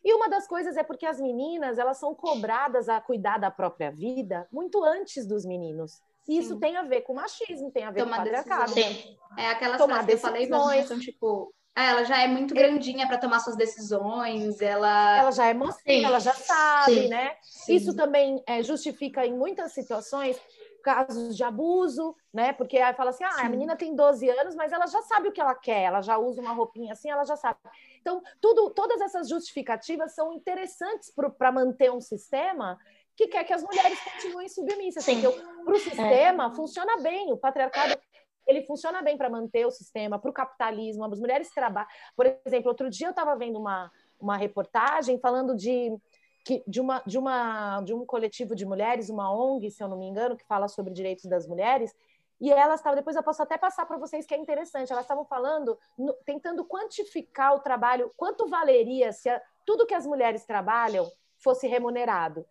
E 0.04 0.12
uma 0.12 0.28
das 0.28 0.48
coisas 0.48 0.76
é 0.76 0.82
porque 0.82 1.06
as 1.06 1.20
meninas 1.20 1.78
elas 1.78 1.98
são 1.98 2.16
cobradas 2.16 2.88
a 2.88 3.00
cuidar 3.00 3.38
da 3.38 3.50
própria 3.50 3.92
vida 3.92 4.48
muito 4.50 4.82
antes 4.82 5.24
dos 5.24 5.46
meninos. 5.46 6.02
E 6.28 6.36
isso 6.36 6.58
tem 6.58 6.76
a 6.76 6.82
ver 6.82 7.02
com 7.02 7.14
machismo, 7.14 7.70
tem 7.70 7.84
a 7.84 7.92
ver 7.92 8.00
tomar 8.00 8.16
com 8.16 8.22
patriarcado. 8.22 8.72
Sim. 8.72 9.16
É 9.38 9.50
aquelas 9.50 9.78
tomar 9.78 10.04
que 10.04 10.14
eu 10.14 10.18
falei, 10.18 10.48
mas 10.48 10.88
são 10.88 10.98
tipo, 10.98 11.52
ela 11.76 12.04
já 12.04 12.22
é 12.22 12.26
muito 12.26 12.54
grandinha 12.54 13.06
para 13.06 13.18
tomar 13.18 13.40
suas 13.40 13.56
decisões, 13.56 14.60
ela 14.60 15.18
ela 15.18 15.30
já 15.30 15.46
é 15.46 15.54
mocinha, 15.54 16.06
ela 16.06 16.18
já 16.18 16.34
sabe, 16.34 17.02
Sim. 17.02 17.08
né? 17.08 17.36
Sim. 17.42 17.74
Isso 17.74 17.94
também 17.94 18.42
é, 18.46 18.62
justifica 18.62 19.24
em 19.24 19.32
muitas 19.32 19.72
situações 19.72 20.40
casos 20.82 21.36
de 21.36 21.44
abuso, 21.44 22.16
né? 22.32 22.52
Porque 22.52 22.78
aí 22.78 22.94
fala 22.94 23.10
assim: 23.10 23.24
ah, 23.24 23.32
Sim. 23.32 23.46
a 23.46 23.48
menina 23.48 23.76
tem 23.76 23.94
12 23.94 24.28
anos, 24.28 24.54
mas 24.54 24.72
ela 24.72 24.86
já 24.86 25.00
sabe 25.02 25.28
o 25.28 25.32
que 25.32 25.40
ela 25.40 25.54
quer, 25.54 25.82
ela 25.82 26.00
já 26.00 26.18
usa 26.18 26.40
uma 26.40 26.52
roupinha 26.52 26.92
assim, 26.92 27.10
ela 27.10 27.24
já 27.24 27.36
sabe. 27.36 27.58
Então, 28.00 28.22
tudo, 28.40 28.70
todas 28.70 29.00
essas 29.00 29.28
justificativas 29.28 30.14
são 30.14 30.32
interessantes 30.32 31.12
para 31.38 31.52
manter 31.52 31.92
um 31.92 32.00
sistema 32.00 32.78
que 33.16 33.28
quer 33.28 33.44
que 33.44 33.52
as 33.52 33.62
mulheres 33.62 34.00
continuem 34.00 34.48
submissas. 34.48 35.04
Sim. 35.04 35.20
Porque 35.20 35.40
para 35.64 35.72
o 35.72 35.76
é. 35.76 35.80
sistema 35.80 36.46
é. 36.46 36.54
funciona 36.54 36.96
bem, 37.02 37.32
o 37.32 37.36
patriarcado 37.36 38.00
ele 38.46 38.62
funciona 38.62 39.02
bem 39.02 39.16
para 39.16 39.30
manter 39.30 39.66
o 39.66 39.70
sistema, 39.70 40.18
para 40.18 40.30
o 40.30 40.34
capitalismo, 40.34 41.04
as 41.04 41.20
mulheres 41.20 41.50
trabalham. 41.50 41.88
Por 42.16 42.26
exemplo, 42.44 42.68
outro 42.68 42.90
dia 42.90 43.06
eu 43.06 43.10
estava 43.10 43.36
vendo 43.36 43.58
uma, 43.58 43.90
uma 44.20 44.36
reportagem 44.36 45.18
falando 45.18 45.56
de 45.56 45.96
que, 46.44 46.62
de, 46.66 46.80
uma, 46.80 47.02
de, 47.06 47.18
uma, 47.18 47.80
de 47.82 47.94
um 47.94 48.04
coletivo 48.04 48.54
de 48.54 48.64
mulheres, 48.64 49.10
uma 49.10 49.32
ONG, 49.32 49.70
se 49.70 49.82
eu 49.82 49.88
não 49.88 49.98
me 49.98 50.06
engano, 50.06 50.36
que 50.36 50.44
fala 50.46 50.68
sobre 50.68 50.92
direitos 50.92 51.26
das 51.26 51.46
mulheres, 51.46 51.94
e 52.40 52.50
elas 52.50 52.80
estavam, 52.80 52.96
depois 52.96 53.14
eu 53.16 53.22
posso 53.22 53.42
até 53.42 53.58
passar 53.58 53.84
para 53.84 53.98
vocês 53.98 54.26
que 54.26 54.34
é 54.34 54.38
interessante, 54.38 54.90
elas 54.90 55.04
estavam 55.04 55.24
falando, 55.26 55.78
no, 55.98 56.14
tentando 56.24 56.64
quantificar 56.64 57.54
o 57.54 57.60
trabalho, 57.60 58.10
quanto 58.16 58.48
valeria 58.48 59.12
se 59.12 59.28
a, 59.28 59.40
tudo 59.66 59.86
que 59.86 59.94
as 59.94 60.06
mulheres 60.06 60.44
trabalham 60.46 61.06
fosse 61.38 61.66
remunerado. 61.66 62.46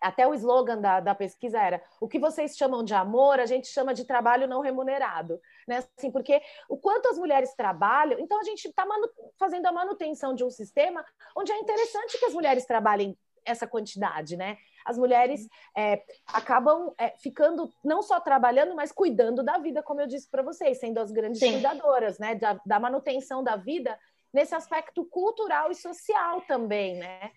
Até 0.00 0.26
o 0.26 0.34
slogan 0.34 0.80
da, 0.80 1.00
da 1.00 1.14
pesquisa 1.14 1.60
era: 1.60 1.82
o 2.00 2.08
que 2.08 2.18
vocês 2.18 2.56
chamam 2.56 2.84
de 2.84 2.94
amor, 2.94 3.40
a 3.40 3.46
gente 3.46 3.68
chama 3.68 3.92
de 3.92 4.04
trabalho 4.04 4.46
não 4.46 4.60
remunerado. 4.60 5.40
Né? 5.66 5.84
Assim, 5.96 6.10
porque 6.10 6.40
o 6.68 6.76
quanto 6.76 7.08
as 7.08 7.18
mulheres 7.18 7.54
trabalham, 7.54 8.18
então 8.20 8.38
a 8.40 8.44
gente 8.44 8.68
está 8.68 8.86
fazendo 9.38 9.66
a 9.66 9.72
manutenção 9.72 10.34
de 10.34 10.44
um 10.44 10.50
sistema 10.50 11.04
onde 11.36 11.52
é 11.52 11.58
interessante 11.58 12.18
que 12.18 12.24
as 12.24 12.34
mulheres 12.34 12.64
trabalhem 12.64 13.16
essa 13.44 13.66
quantidade, 13.66 14.36
né? 14.36 14.58
As 14.84 14.98
mulheres 14.98 15.48
é, 15.76 16.02
acabam 16.26 16.92
é, 16.98 17.10
ficando 17.18 17.72
não 17.84 18.02
só 18.02 18.20
trabalhando, 18.20 18.74
mas 18.74 18.92
cuidando 18.92 19.42
da 19.42 19.58
vida, 19.58 19.82
como 19.82 20.00
eu 20.00 20.06
disse 20.06 20.28
para 20.30 20.42
vocês, 20.42 20.78
sendo 20.78 20.98
as 20.98 21.10
grandes 21.10 21.40
Sim. 21.40 21.52
cuidadoras, 21.52 22.18
né? 22.18 22.34
Da, 22.34 22.60
da 22.64 22.78
manutenção 22.78 23.42
da 23.42 23.56
vida 23.56 23.98
nesse 24.32 24.54
aspecto 24.54 25.04
cultural 25.06 25.70
e 25.70 25.74
social 25.74 26.42
também, 26.42 26.98
né? 26.98 27.32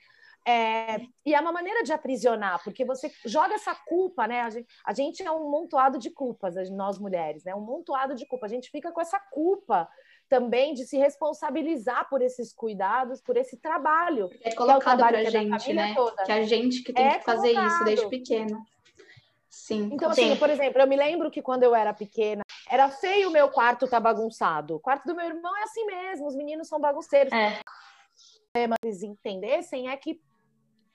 É, 0.48 1.00
e 1.24 1.36
é 1.36 1.40
uma 1.40 1.52
maneira 1.52 1.84
de 1.84 1.94
aprisionar, 1.94 2.64
porque 2.64 2.84
você 2.84 3.12
joga 3.26 3.54
essa 3.54 3.76
culpa, 3.76 4.28
né? 4.28 4.42
A 4.42 4.50
gente, 4.50 4.68
a 4.86 4.94
gente 4.94 5.24
é 5.24 5.32
um 5.32 5.50
montoado 5.50 6.00
de 6.00 6.10
culpas, 6.10 6.56
nós 6.72 6.98
mulheres, 6.98 7.44
né? 7.44 7.54
Um 7.54 7.62
montoado 7.62 8.16
de 8.16 8.26
culpa. 8.26 8.48
A 8.48 8.50
gente 8.50 8.70
fica 8.72 8.92
com 8.92 9.00
essa 9.00 9.20
culpa 9.20 9.88
também 10.28 10.74
de 10.74 10.86
se 10.86 10.98
responsabilizar 10.98 12.10
por 12.10 12.22
esses 12.22 12.54
cuidados, 12.54 13.22
por 13.22 13.38
esse 13.38 13.58
trabalho. 13.58 14.30
É 14.42 14.56
colocado 14.56 15.00
para 15.00 15.20
a 15.20 15.24
gente, 15.26 15.74
né? 15.74 15.94
Toda. 15.94 16.24
Que 16.24 16.32
a 16.32 16.44
gente 16.44 16.84
que 16.84 16.94
tem 16.94 17.06
é 17.06 17.20
que 17.20 17.26
fazer 17.26 17.54
colocado. 17.54 17.72
isso 17.72 17.84
desde 17.84 18.10
pequena. 18.10 18.66
Sim. 19.50 19.90
Então, 19.92 20.10
assim, 20.10 20.36
por 20.38 20.50
exemplo, 20.50 20.82
eu 20.82 20.88
me 20.88 20.96
lembro 20.96 21.30
que 21.30 21.42
quando 21.42 21.64
eu 21.64 21.76
era 21.76 21.94
pequena, 21.94 22.42
era 22.70 22.90
feio 22.90 23.30
o 23.30 23.32
meu 23.32 23.50
quarto 23.50 23.88
tá 23.88 24.00
bagunçado. 24.00 24.78
O 24.78 24.80
quarto 24.80 25.06
do 25.06 25.14
meu 25.14 25.26
irmão 25.26 25.56
é 25.58 25.64
assim 25.64 25.86
mesmo, 25.86 26.26
os 26.26 26.36
meninos 26.36 26.70
são 26.70 26.80
bagunceiros. 26.80 27.32
É. 27.34 27.60
Mas 28.68 29.04
entendessem 29.04 29.90
é 29.90 29.98
que 29.98 30.22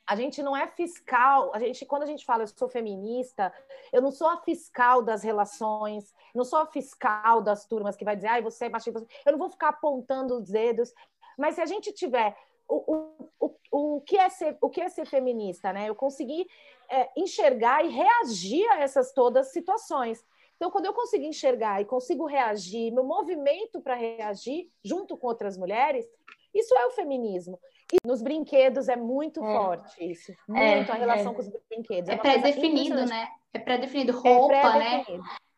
a 0.06 0.14
gente 0.14 0.42
não 0.42 0.56
é 0.56 0.66
fiscal, 0.68 1.50
a 1.52 1.58
gente 1.58 1.84
quando 1.84 2.04
a 2.04 2.06
gente 2.06 2.24
fala 2.24 2.44
eu 2.44 2.46
sou 2.46 2.68
feminista, 2.68 3.52
eu 3.92 4.00
não 4.00 4.10
sou 4.10 4.28
a 4.28 4.36
fiscal 4.36 5.02
das 5.02 5.22
relações, 5.22 6.14
não 6.34 6.44
sou 6.44 6.60
a 6.60 6.66
fiscal 6.66 7.42
das 7.42 7.66
turmas 7.66 7.96
que 7.96 8.04
vai 8.04 8.14
dizer, 8.14 8.28
ai, 8.28 8.42
você 8.42 8.66
é 8.66 8.68
machista, 8.68 9.04
eu 9.24 9.32
não 9.32 9.38
vou 9.38 9.50
ficar 9.50 9.70
apontando 9.70 10.36
os 10.36 10.48
dedos, 10.48 10.94
mas 11.36 11.56
se 11.56 11.60
a 11.60 11.66
gente 11.66 11.92
tiver 11.92 12.36
o, 12.68 12.94
o, 12.94 13.30
o, 13.40 13.96
o, 13.96 14.00
que, 14.00 14.16
é 14.16 14.28
ser, 14.28 14.56
o 14.60 14.70
que 14.70 14.80
é 14.80 14.88
ser 14.88 15.06
feminista, 15.06 15.72
né? 15.72 15.88
Eu 15.88 15.94
conseguir 15.94 16.46
é, 16.88 17.08
enxergar 17.16 17.84
e 17.84 17.88
reagir 17.88 18.68
a 18.70 18.80
essas 18.80 19.12
todas 19.12 19.52
situações. 19.52 20.24
Então, 20.56 20.70
quando 20.70 20.86
eu 20.86 20.94
consigo 20.94 21.24
enxergar 21.24 21.80
e 21.80 21.84
consigo 21.84 22.26
reagir, 22.26 22.90
meu 22.90 23.04
movimento 23.04 23.80
para 23.80 23.94
reagir 23.94 24.70
junto 24.82 25.16
com 25.16 25.26
outras 25.26 25.56
mulheres, 25.56 26.06
isso 26.54 26.74
é 26.74 26.86
o 26.86 26.90
feminismo. 26.90 27.60
E 27.92 27.98
nos 28.06 28.20
brinquedos 28.20 28.88
é 28.88 28.96
muito 28.96 29.44
é. 29.44 29.56
forte 29.56 30.10
isso. 30.10 30.32
É, 30.54 30.76
muito 30.76 30.90
é, 30.90 30.94
a 30.94 30.98
relação 30.98 31.32
é. 31.32 31.34
com 31.34 31.40
os 31.40 31.48
brinquedos. 31.70 32.08
É, 32.10 32.14
é 32.14 32.16
pré-definido, 32.16 33.06
né? 33.06 33.28
É 33.52 33.58
pré-definido. 33.58 34.12
É 34.12 34.14
roupa, 34.14 34.78
né? 34.78 35.04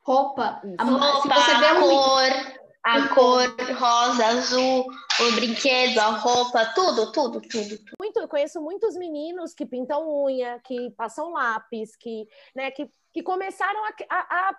Roupa. 0.03 0.63
A, 0.79 0.85
roupa, 0.85 1.23
se 1.23 1.29
você 1.29 1.59
vê 1.59 1.67
a 1.67 1.81
cor, 1.81 2.59
a 2.85 3.09
cor 3.15 3.57
rosa, 3.79 4.27
azul, 4.27 4.87
o 5.21 5.33
brinquedo, 5.35 5.99
a 5.99 6.11
roupa, 6.11 6.67
tudo, 6.75 7.13
tudo, 7.13 7.41
tudo. 7.41 7.79
Muito, 8.01 8.19
eu 8.19 8.29
conheço 8.29 8.61
muitos 8.61 8.97
meninos 8.97 9.55
que 9.55 9.67
pintam 9.67 10.09
unha, 10.25 10.61
que 10.65 10.91
passam 10.91 11.33
lápis, 11.33 11.97
que, 11.97 12.27
né, 12.55 12.71
que, 12.71 12.91
que 13.13 13.23
começaram 13.23 13.85
a, 13.85 13.93
a, 14.11 14.49
a 14.51 14.57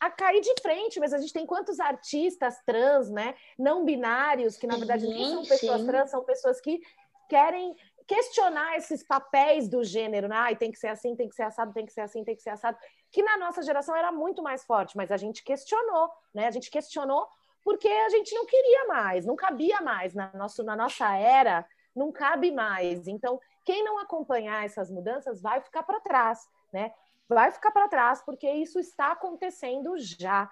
a 0.00 0.10
cair 0.10 0.40
de 0.40 0.52
frente, 0.60 0.98
mas 0.98 1.12
a 1.12 1.18
gente 1.18 1.32
tem 1.32 1.46
quantos 1.46 1.78
artistas 1.78 2.56
trans, 2.66 3.08
né, 3.08 3.34
não 3.58 3.84
binários, 3.84 4.56
que 4.56 4.66
na 4.66 4.76
verdade 4.76 5.06
sim, 5.06 5.12
não 5.12 5.44
são 5.44 5.46
pessoas 5.46 5.80
sim. 5.80 5.86
trans, 5.86 6.10
são 6.10 6.24
pessoas 6.24 6.60
que 6.60 6.80
querem 7.30 7.76
questionar 8.08 8.76
esses 8.76 9.04
papéis 9.04 9.68
do 9.68 9.84
gênero, 9.84 10.26
né? 10.26 10.34
Ai, 10.36 10.56
tem 10.56 10.72
que 10.72 10.78
ser 10.78 10.88
assim, 10.88 11.14
tem 11.14 11.28
que 11.28 11.34
ser 11.36 11.44
assado, 11.44 11.72
tem 11.72 11.86
que 11.86 11.92
ser 11.92 12.00
assim, 12.00 12.24
tem 12.24 12.34
que 12.34 12.42
ser 12.42 12.50
assado, 12.50 12.76
que 13.12 13.22
na 13.22 13.38
nossa 13.38 13.62
geração 13.62 13.94
era 13.94 14.10
muito 14.10 14.42
mais 14.42 14.64
forte, 14.64 14.96
mas 14.96 15.12
a 15.12 15.16
gente 15.16 15.44
questionou, 15.44 16.10
né? 16.34 16.48
A 16.48 16.50
gente 16.50 16.68
questionou 16.68 17.28
porque 17.62 17.86
a 17.86 18.08
gente 18.08 18.34
não 18.34 18.44
queria 18.46 18.86
mais, 18.88 19.24
não 19.24 19.36
cabia 19.36 19.80
mais 19.80 20.12
na, 20.12 20.32
nosso, 20.34 20.64
na 20.64 20.74
nossa 20.74 21.14
era, 21.16 21.64
não 21.94 22.10
cabe 22.10 22.50
mais. 22.50 23.06
Então, 23.06 23.40
quem 23.64 23.84
não 23.84 23.96
acompanhar 24.00 24.64
essas 24.64 24.90
mudanças 24.90 25.40
vai 25.40 25.60
ficar 25.60 25.84
para 25.84 26.00
trás, 26.00 26.48
né? 26.72 26.92
Vai 27.28 27.52
ficar 27.52 27.70
para 27.70 27.86
trás 27.86 28.22
porque 28.22 28.50
isso 28.50 28.80
está 28.80 29.12
acontecendo 29.12 29.96
já. 29.98 30.50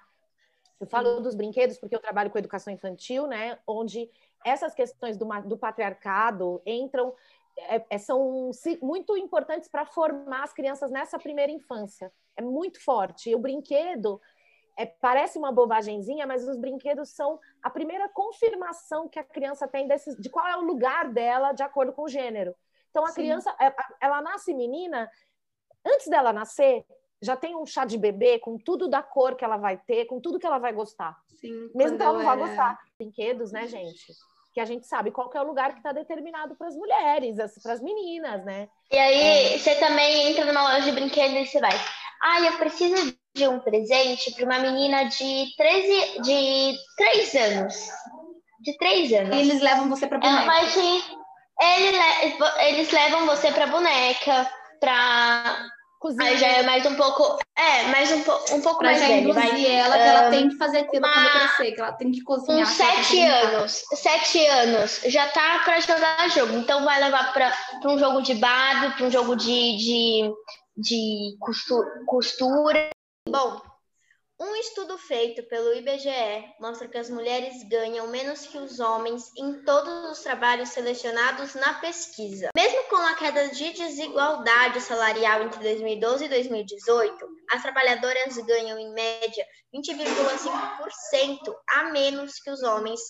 Eu 0.80 0.86
falo 0.86 1.18
dos 1.18 1.34
brinquedos 1.34 1.76
porque 1.76 1.96
eu 1.96 2.00
trabalho 2.00 2.30
com 2.30 2.38
educação 2.38 2.72
infantil, 2.72 3.26
né? 3.26 3.58
Onde 3.66 4.08
essas 4.44 4.74
questões 4.74 5.16
do, 5.16 5.26
do 5.42 5.58
patriarcado 5.58 6.60
entram, 6.64 7.14
é, 7.56 7.84
é, 7.90 7.98
são 7.98 8.50
muito 8.80 9.16
importantes 9.16 9.68
para 9.68 9.84
formar 9.84 10.44
as 10.44 10.52
crianças 10.52 10.90
nessa 10.90 11.18
primeira 11.18 11.50
infância. 11.50 12.12
É 12.36 12.42
muito 12.42 12.82
forte. 12.82 13.30
E 13.30 13.34
o 13.34 13.38
brinquedo 13.38 14.20
é, 14.76 14.86
parece 14.86 15.38
uma 15.38 15.50
bobagemzinha, 15.50 16.26
mas 16.26 16.46
os 16.46 16.56
brinquedos 16.56 17.10
são 17.10 17.40
a 17.62 17.68
primeira 17.68 18.08
confirmação 18.08 19.08
que 19.08 19.18
a 19.18 19.24
criança 19.24 19.66
tem 19.66 19.88
desse, 19.88 20.18
de 20.20 20.30
qual 20.30 20.46
é 20.46 20.56
o 20.56 20.62
lugar 20.64 21.12
dela 21.12 21.52
de 21.52 21.62
acordo 21.62 21.92
com 21.92 22.02
o 22.02 22.08
gênero. 22.08 22.54
Então 22.90 23.04
a 23.04 23.08
Sim. 23.08 23.22
criança, 23.22 23.54
ela, 23.58 23.70
é, 23.70 23.74
ela 24.00 24.22
nasce 24.22 24.54
menina, 24.54 25.10
antes 25.84 26.08
dela 26.08 26.32
nascer, 26.32 26.84
já 27.20 27.36
tem 27.36 27.56
um 27.56 27.66
chá 27.66 27.84
de 27.84 27.98
bebê 27.98 28.38
com 28.38 28.56
tudo 28.56 28.88
da 28.88 29.02
cor 29.02 29.34
que 29.34 29.44
ela 29.44 29.56
vai 29.56 29.76
ter, 29.76 30.06
com 30.06 30.20
tudo 30.20 30.38
que 30.38 30.46
ela 30.46 30.58
vai 30.58 30.72
gostar. 30.72 31.16
Sim, 31.26 31.70
Mesmo 31.74 31.96
que 31.96 32.02
ela 32.02 32.18
não 32.18 32.24
vá 32.24 32.32
era... 32.32 32.46
gostar. 32.46 32.78
Brinquedos, 32.98 33.52
né, 33.52 33.68
gente? 33.68 34.12
Que 34.52 34.60
a 34.60 34.64
gente 34.64 34.86
sabe 34.86 35.12
qual 35.12 35.30
é 35.32 35.40
o 35.40 35.46
lugar 35.46 35.72
que 35.72 35.78
está 35.78 35.92
determinado 35.92 36.56
para 36.56 36.66
as 36.66 36.74
mulheres, 36.74 37.36
para 37.62 37.74
as 37.74 37.80
meninas, 37.80 38.44
né? 38.44 38.68
E 38.90 38.98
aí, 38.98 39.54
é... 39.54 39.58
você 39.58 39.74
também 39.76 40.30
entra 40.30 40.44
numa 40.44 40.62
loja 40.62 40.82
de 40.82 40.92
brinquedos 40.92 41.36
e 41.36 41.46
você 41.46 41.60
vai. 41.60 41.72
Ah, 42.22 42.40
eu 42.40 42.58
preciso 42.58 43.16
de 43.36 43.46
um 43.46 43.60
presente 43.60 44.32
para 44.34 44.44
uma 44.44 44.58
menina 44.58 45.04
de 45.04 45.54
13, 45.56 46.22
de 46.22 46.76
3 46.96 47.34
anos. 47.36 47.88
De 48.60 48.76
3 48.76 49.12
anos. 49.12 49.36
E 49.36 49.40
eles 49.40 49.60
levam 49.60 49.88
você 49.88 50.08
para 50.08 50.18
boneca. 50.18 50.44
Mas 50.44 50.76
ele, 50.76 51.98
eles 52.66 52.90
levam 52.90 53.26
você 53.26 53.52
para 53.52 53.68
boneca, 53.68 54.50
para 54.80 55.68
Cozinha. 55.98 56.30
Aí 56.30 56.38
já 56.38 56.46
é 56.46 56.62
mais 56.62 56.86
um 56.86 56.94
pouco. 56.94 57.38
É, 57.56 57.82
mais 57.84 58.10
um, 58.12 58.18
um 58.54 58.60
pouco 58.62 58.78
pra 58.78 58.90
mais 58.90 59.00
velho. 59.00 59.34
Vai. 59.34 59.66
ela 59.66 59.96
que 59.96 60.02
ela 60.02 60.30
tem 60.30 60.48
que 60.48 60.56
fazer 60.56 60.78
aquilo 60.78 61.04
uma, 61.04 61.12
quando 61.12 61.30
crescer, 61.30 61.72
que 61.72 61.80
ela 61.80 61.92
tem 61.92 62.12
que 62.12 62.22
cozinhar. 62.22 62.66
Com 62.66 62.72
sete 62.72 63.20
anos. 63.20 63.84
Sete 63.94 64.46
anos. 64.46 65.00
Já 65.06 65.26
tá 65.28 65.60
para 65.64 65.80
jogar 65.80 66.30
jogo. 66.30 66.56
Então 66.56 66.84
vai 66.84 67.00
levar 67.00 67.32
para 67.32 67.52
um 67.86 67.98
jogo 67.98 68.20
de 68.22 68.34
bardo, 68.34 68.94
para 68.94 69.06
um 69.06 69.10
jogo 69.10 69.34
de, 69.34 69.76
de, 69.76 70.32
de 70.76 71.36
costura. 72.06 72.90
Bom, 73.28 73.60
um 74.40 74.54
estudo 74.56 74.96
feito 74.96 75.42
pelo 75.44 75.74
IBGE 75.74 76.54
mostra 76.60 76.86
que 76.86 76.96
as 76.96 77.10
mulheres 77.10 77.62
ganham 77.64 78.06
menos 78.06 78.46
que 78.46 78.56
os 78.56 78.78
homens 78.78 79.32
em 79.36 79.64
todos 79.64 80.12
os 80.12 80.20
trabalhos 80.20 80.68
selecionados 80.68 81.54
na 81.54 81.74
pesquisa. 81.74 82.50
Mesmo 82.54 82.84
com 82.84 82.96
a 82.96 83.14
queda 83.14 83.48
de 83.48 83.72
desigualdade 83.72 84.80
salarial 84.80 85.42
entre 85.42 85.60
2012 85.60 86.24
e 86.24 86.28
2018, 86.28 87.28
as 87.50 87.62
trabalhadoras 87.62 88.36
ganham 88.38 88.78
em 88.78 88.92
média 88.92 89.44
20,5% 89.74 91.54
a 91.70 91.84
menos 91.90 92.34
que 92.34 92.50
os 92.50 92.62
homens 92.62 93.00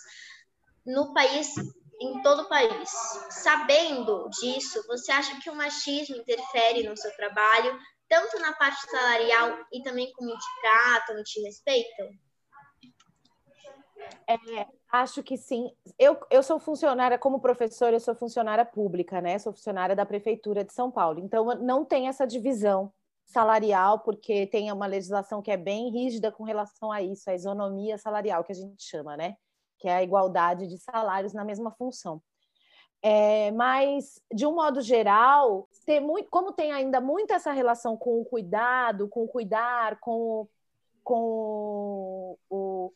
no 0.86 1.12
país 1.12 1.52
em 2.00 2.22
todo 2.22 2.42
o 2.42 2.48
país. 2.48 2.90
Sabendo 3.28 4.30
disso, 4.40 4.82
você 4.86 5.12
acha 5.12 5.38
que 5.40 5.50
o 5.50 5.54
machismo 5.54 6.16
interfere 6.16 6.84
no 6.84 6.96
seu 6.96 7.14
trabalho, 7.16 7.78
tanto 8.08 8.38
na 8.40 8.52
parte 8.52 8.90
salarial 8.90 9.58
e 9.72 9.82
também 9.82 10.12
como 10.12 10.30
te 10.30 10.60
tratam 10.60 11.22
te 11.22 11.40
respeitam? 11.42 12.08
É, 14.26 14.66
acho 14.92 15.22
que 15.22 15.36
sim. 15.36 15.70
Eu, 15.98 16.18
eu 16.30 16.42
sou 16.42 16.58
funcionária, 16.58 17.18
como 17.18 17.40
professora, 17.40 17.96
eu 17.96 18.00
sou 18.00 18.14
funcionária 18.14 18.64
pública, 18.64 19.20
né? 19.20 19.38
Sou 19.38 19.52
funcionária 19.52 19.96
da 19.96 20.06
Prefeitura 20.06 20.64
de 20.64 20.72
São 20.72 20.90
Paulo. 20.90 21.20
Então, 21.20 21.44
não 21.56 21.84
tem 21.84 22.08
essa 22.08 22.26
divisão 22.26 22.92
salarial, 23.26 24.00
porque 24.00 24.46
tem 24.46 24.72
uma 24.72 24.86
legislação 24.86 25.42
que 25.42 25.50
é 25.50 25.56
bem 25.56 25.90
rígida 25.90 26.32
com 26.32 26.44
relação 26.44 26.90
a 26.90 27.02
isso, 27.02 27.28
a 27.28 27.34
isonomia 27.34 27.98
salarial, 27.98 28.42
que 28.42 28.52
a 28.52 28.54
gente 28.54 28.82
chama, 28.82 29.16
né? 29.16 29.36
Que 29.78 29.88
é 29.88 29.96
a 29.96 30.02
igualdade 30.02 30.66
de 30.66 30.78
salários 30.78 31.32
na 31.32 31.44
mesma 31.44 31.70
função. 31.72 32.22
É, 33.02 33.50
mas, 33.52 34.20
de 34.32 34.44
um 34.46 34.54
modo 34.54 34.80
geral, 34.80 35.68
tem 35.86 36.00
muito, 36.00 36.28
como 36.30 36.52
tem 36.52 36.72
ainda 36.72 37.00
muito 37.00 37.32
essa 37.32 37.52
relação 37.52 37.96
com 37.96 38.20
o 38.20 38.24
cuidado, 38.24 39.08
com 39.08 39.24
o 39.24 39.28
cuidar, 39.28 39.98
com, 40.00 40.48
com 41.04 42.36
o. 42.50 42.92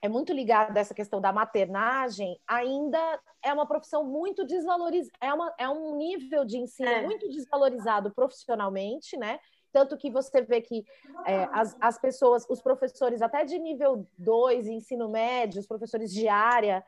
É 0.00 0.08
muito 0.08 0.32
ligado 0.32 0.76
a 0.76 0.80
essa 0.80 0.94
questão 0.94 1.20
da 1.20 1.32
maternagem, 1.32 2.38
ainda 2.46 2.98
é 3.42 3.52
uma 3.52 3.66
profissão 3.66 4.04
muito 4.04 4.44
desvalorizada, 4.44 5.16
é, 5.20 5.32
uma, 5.32 5.54
é 5.58 5.68
um 5.68 5.96
nível 5.96 6.44
de 6.44 6.58
ensino 6.58 6.88
é. 6.88 7.02
muito 7.02 7.28
desvalorizado 7.28 8.12
profissionalmente, 8.12 9.16
né? 9.16 9.38
Tanto 9.72 9.96
que 9.96 10.10
você 10.10 10.42
vê 10.42 10.60
que 10.60 10.84
é, 11.24 11.48
as, 11.52 11.76
as 11.80 11.98
pessoas, 11.98 12.44
os 12.48 12.60
professores 12.60 13.22
até 13.22 13.44
de 13.44 13.58
nível 13.58 14.06
2, 14.18 14.66
ensino 14.66 15.08
médio, 15.08 15.60
os 15.60 15.66
professores 15.66 16.12
de 16.12 16.28
área, 16.28 16.84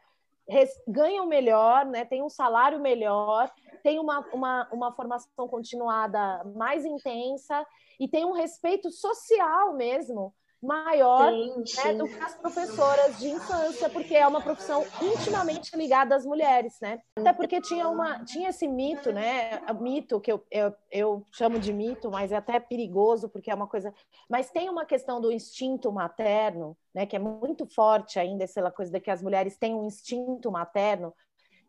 ganham 0.87 1.27
melhor, 1.27 1.87
né, 1.87 2.05
tem 2.05 2.23
um 2.23 2.29
salário 2.29 2.81
melhor, 2.81 3.51
tem 3.83 3.99
uma, 3.99 4.21
uma, 4.33 4.69
uma 4.73 4.93
formação 4.93 5.49
continuada 5.49 6.45
mais 6.55 6.85
intensa 6.85 7.67
e 7.99 8.09
tem 8.09 8.25
um 8.25 8.33
respeito 8.33 8.91
social 8.91 9.75
mesmo 9.75 10.35
maior 10.65 11.31
sim, 11.31 11.65
né, 11.85 11.95
do 11.95 12.09
que 12.09 12.19
as 12.23 12.35
professoras 12.35 13.19
de 13.19 13.29
infância, 13.29 13.89
porque 13.91 14.15
é 14.15 14.27
uma 14.27 14.41
profissão 14.41 14.85
intimamente 15.03 15.77
ligada 15.77 16.15
às 16.15 16.25
mulheres, 16.25 16.79
né? 16.81 17.01
Até 17.19 17.33
porque 17.33 17.61
tinha, 17.61 17.89
uma, 17.89 18.25
tinha 18.25 18.49
esse 18.49 18.67
mito, 18.67 19.13
né? 19.13 19.61
Mito 19.81 20.21
que 20.21 20.33
eu, 20.33 20.45
eu, 20.51 20.75
eu 20.91 21.27
chamo 21.31 21.59
de 21.59 21.73
mito, 21.73 22.11
mas 22.11 22.33
é 22.33 22.37
até 22.37 22.59
perigoso, 22.59 23.29
porque 23.29 23.51
é 23.51 23.55
uma 23.55 23.67
coisa. 23.67 23.93
Mas 24.29 24.51
tem 24.51 24.69
uma 24.69 24.85
questão 24.85 25.21
do 25.21 25.31
instinto 25.31 25.93
materno, 25.93 26.77
né? 26.95 27.05
Que 27.05 27.17
é 27.17 27.19
muito 27.19 27.67
forte 27.67 28.19
ainda, 28.19 28.45
essa 28.45 28.71
coisa 28.71 28.91
de 28.91 29.01
que 29.01 29.11
as 29.11 29.23
mulheres 29.23 29.57
têm 29.57 29.75
um 29.75 29.85
instinto 29.85 30.51
materno 30.51 31.15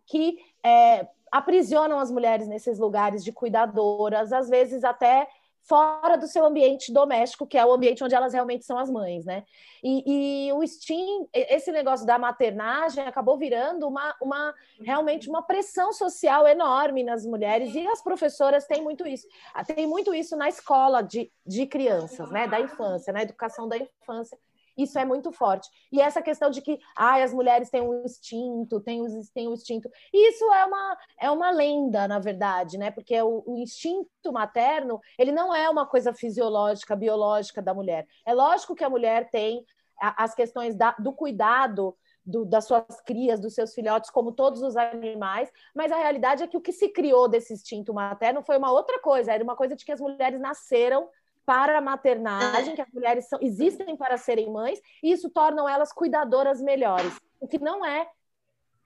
que 0.07 0.37
é, 0.63 1.07
aprisionam 1.31 1.99
as 1.99 2.11
mulheres 2.11 2.47
nesses 2.47 2.79
lugares 2.79 3.23
de 3.23 3.31
cuidadoras, 3.31 4.31
às 4.31 4.47
vezes 4.49 4.83
até 4.83 5.27
fora 5.67 6.15
do 6.15 6.27
seu 6.27 6.45
ambiente 6.45 6.93
doméstico, 6.93 7.47
que 7.47 7.57
é 7.57 7.65
o 7.65 7.73
ambiente 7.73 8.03
onde 8.03 8.15
elas 8.15 8.33
realmente 8.33 8.65
são 8.65 8.77
as 8.77 8.89
mães, 8.89 9.25
né? 9.25 9.43
E, 9.83 10.47
e 10.47 10.53
o 10.53 10.65
Steam, 10.65 11.27
esse 11.33 11.71
negócio 11.71 12.05
da 12.05 12.17
maternagem 12.17 13.03
acabou 13.05 13.37
virando 13.37 13.87
uma, 13.87 14.15
uma 14.21 14.53
realmente 14.81 15.29
uma 15.29 15.41
pressão 15.41 15.91
social 15.91 16.47
enorme 16.47 17.03
nas 17.03 17.25
mulheres, 17.25 17.73
e 17.73 17.87
as 17.87 18.01
professoras 18.01 18.65
têm 18.65 18.81
muito 18.81 19.07
isso. 19.07 19.27
Tem 19.75 19.87
muito 19.87 20.13
isso 20.13 20.35
na 20.35 20.47
escola 20.49 21.01
de, 21.01 21.31
de 21.45 21.65
crianças, 21.65 22.29
né? 22.31 22.47
Da 22.47 22.59
infância, 22.59 23.11
na 23.11 23.23
educação 23.23 23.67
da 23.67 23.77
infância. 23.77 24.37
Isso 24.77 24.97
é 24.99 25.05
muito 25.05 25.31
forte. 25.31 25.69
E 25.91 26.01
essa 26.01 26.21
questão 26.21 26.49
de 26.49 26.61
que 26.61 26.79
ah, 26.95 27.23
as 27.23 27.33
mulheres 27.33 27.69
têm 27.69 27.81
um 27.81 28.03
instinto, 28.03 28.79
têm, 28.81 29.03
têm 29.33 29.47
um 29.47 29.53
instinto. 29.53 29.89
Isso 30.13 30.43
é 30.53 30.65
uma, 30.65 30.97
é 31.19 31.31
uma 31.31 31.51
lenda, 31.51 32.07
na 32.07 32.19
verdade, 32.19 32.77
né? 32.77 32.91
Porque 32.91 33.19
o, 33.21 33.43
o 33.45 33.57
instinto 33.57 34.31
materno, 34.31 34.99
ele 35.17 35.31
não 35.31 35.53
é 35.53 35.69
uma 35.69 35.85
coisa 35.85 36.13
fisiológica, 36.13 36.95
biológica 36.95 37.61
da 37.61 37.73
mulher. 37.73 38.07
É 38.25 38.33
lógico 38.33 38.75
que 38.75 38.83
a 38.83 38.89
mulher 38.89 39.29
tem 39.29 39.65
as 39.99 40.35
questões 40.35 40.75
da, 40.75 40.91
do 40.99 41.13
cuidado 41.13 41.95
do, 42.25 42.43
das 42.43 42.65
suas 42.65 42.99
crias, 43.05 43.39
dos 43.39 43.53
seus 43.53 43.73
filhotes, 43.73 44.09
como 44.09 44.31
todos 44.31 44.61
os 44.61 44.75
animais, 44.75 45.51
mas 45.75 45.91
a 45.91 45.97
realidade 45.97 46.43
é 46.43 46.47
que 46.47 46.57
o 46.57 46.61
que 46.61 46.71
se 46.71 46.89
criou 46.89 47.27
desse 47.27 47.53
instinto 47.53 47.93
materno 47.93 48.41
foi 48.41 48.57
uma 48.57 48.71
outra 48.71 48.99
coisa, 48.99 49.31
era 49.31 49.43
uma 49.43 49.55
coisa 49.55 49.75
de 49.75 49.85
que 49.85 49.91
as 49.91 50.01
mulheres 50.01 50.39
nasceram 50.39 51.07
para 51.45 51.77
a 51.77 51.81
maternagem, 51.81 52.75
que 52.75 52.81
as 52.81 52.91
mulheres 52.91 53.27
são, 53.27 53.39
existem 53.41 53.95
para 53.95 54.17
serem 54.17 54.51
mães, 54.51 54.79
e 55.03 55.11
isso 55.11 55.29
torna 55.29 55.71
elas 55.71 55.93
cuidadoras 55.93 56.61
melhores, 56.61 57.13
o 57.39 57.47
que 57.47 57.59
não 57.59 57.85
é 57.85 58.07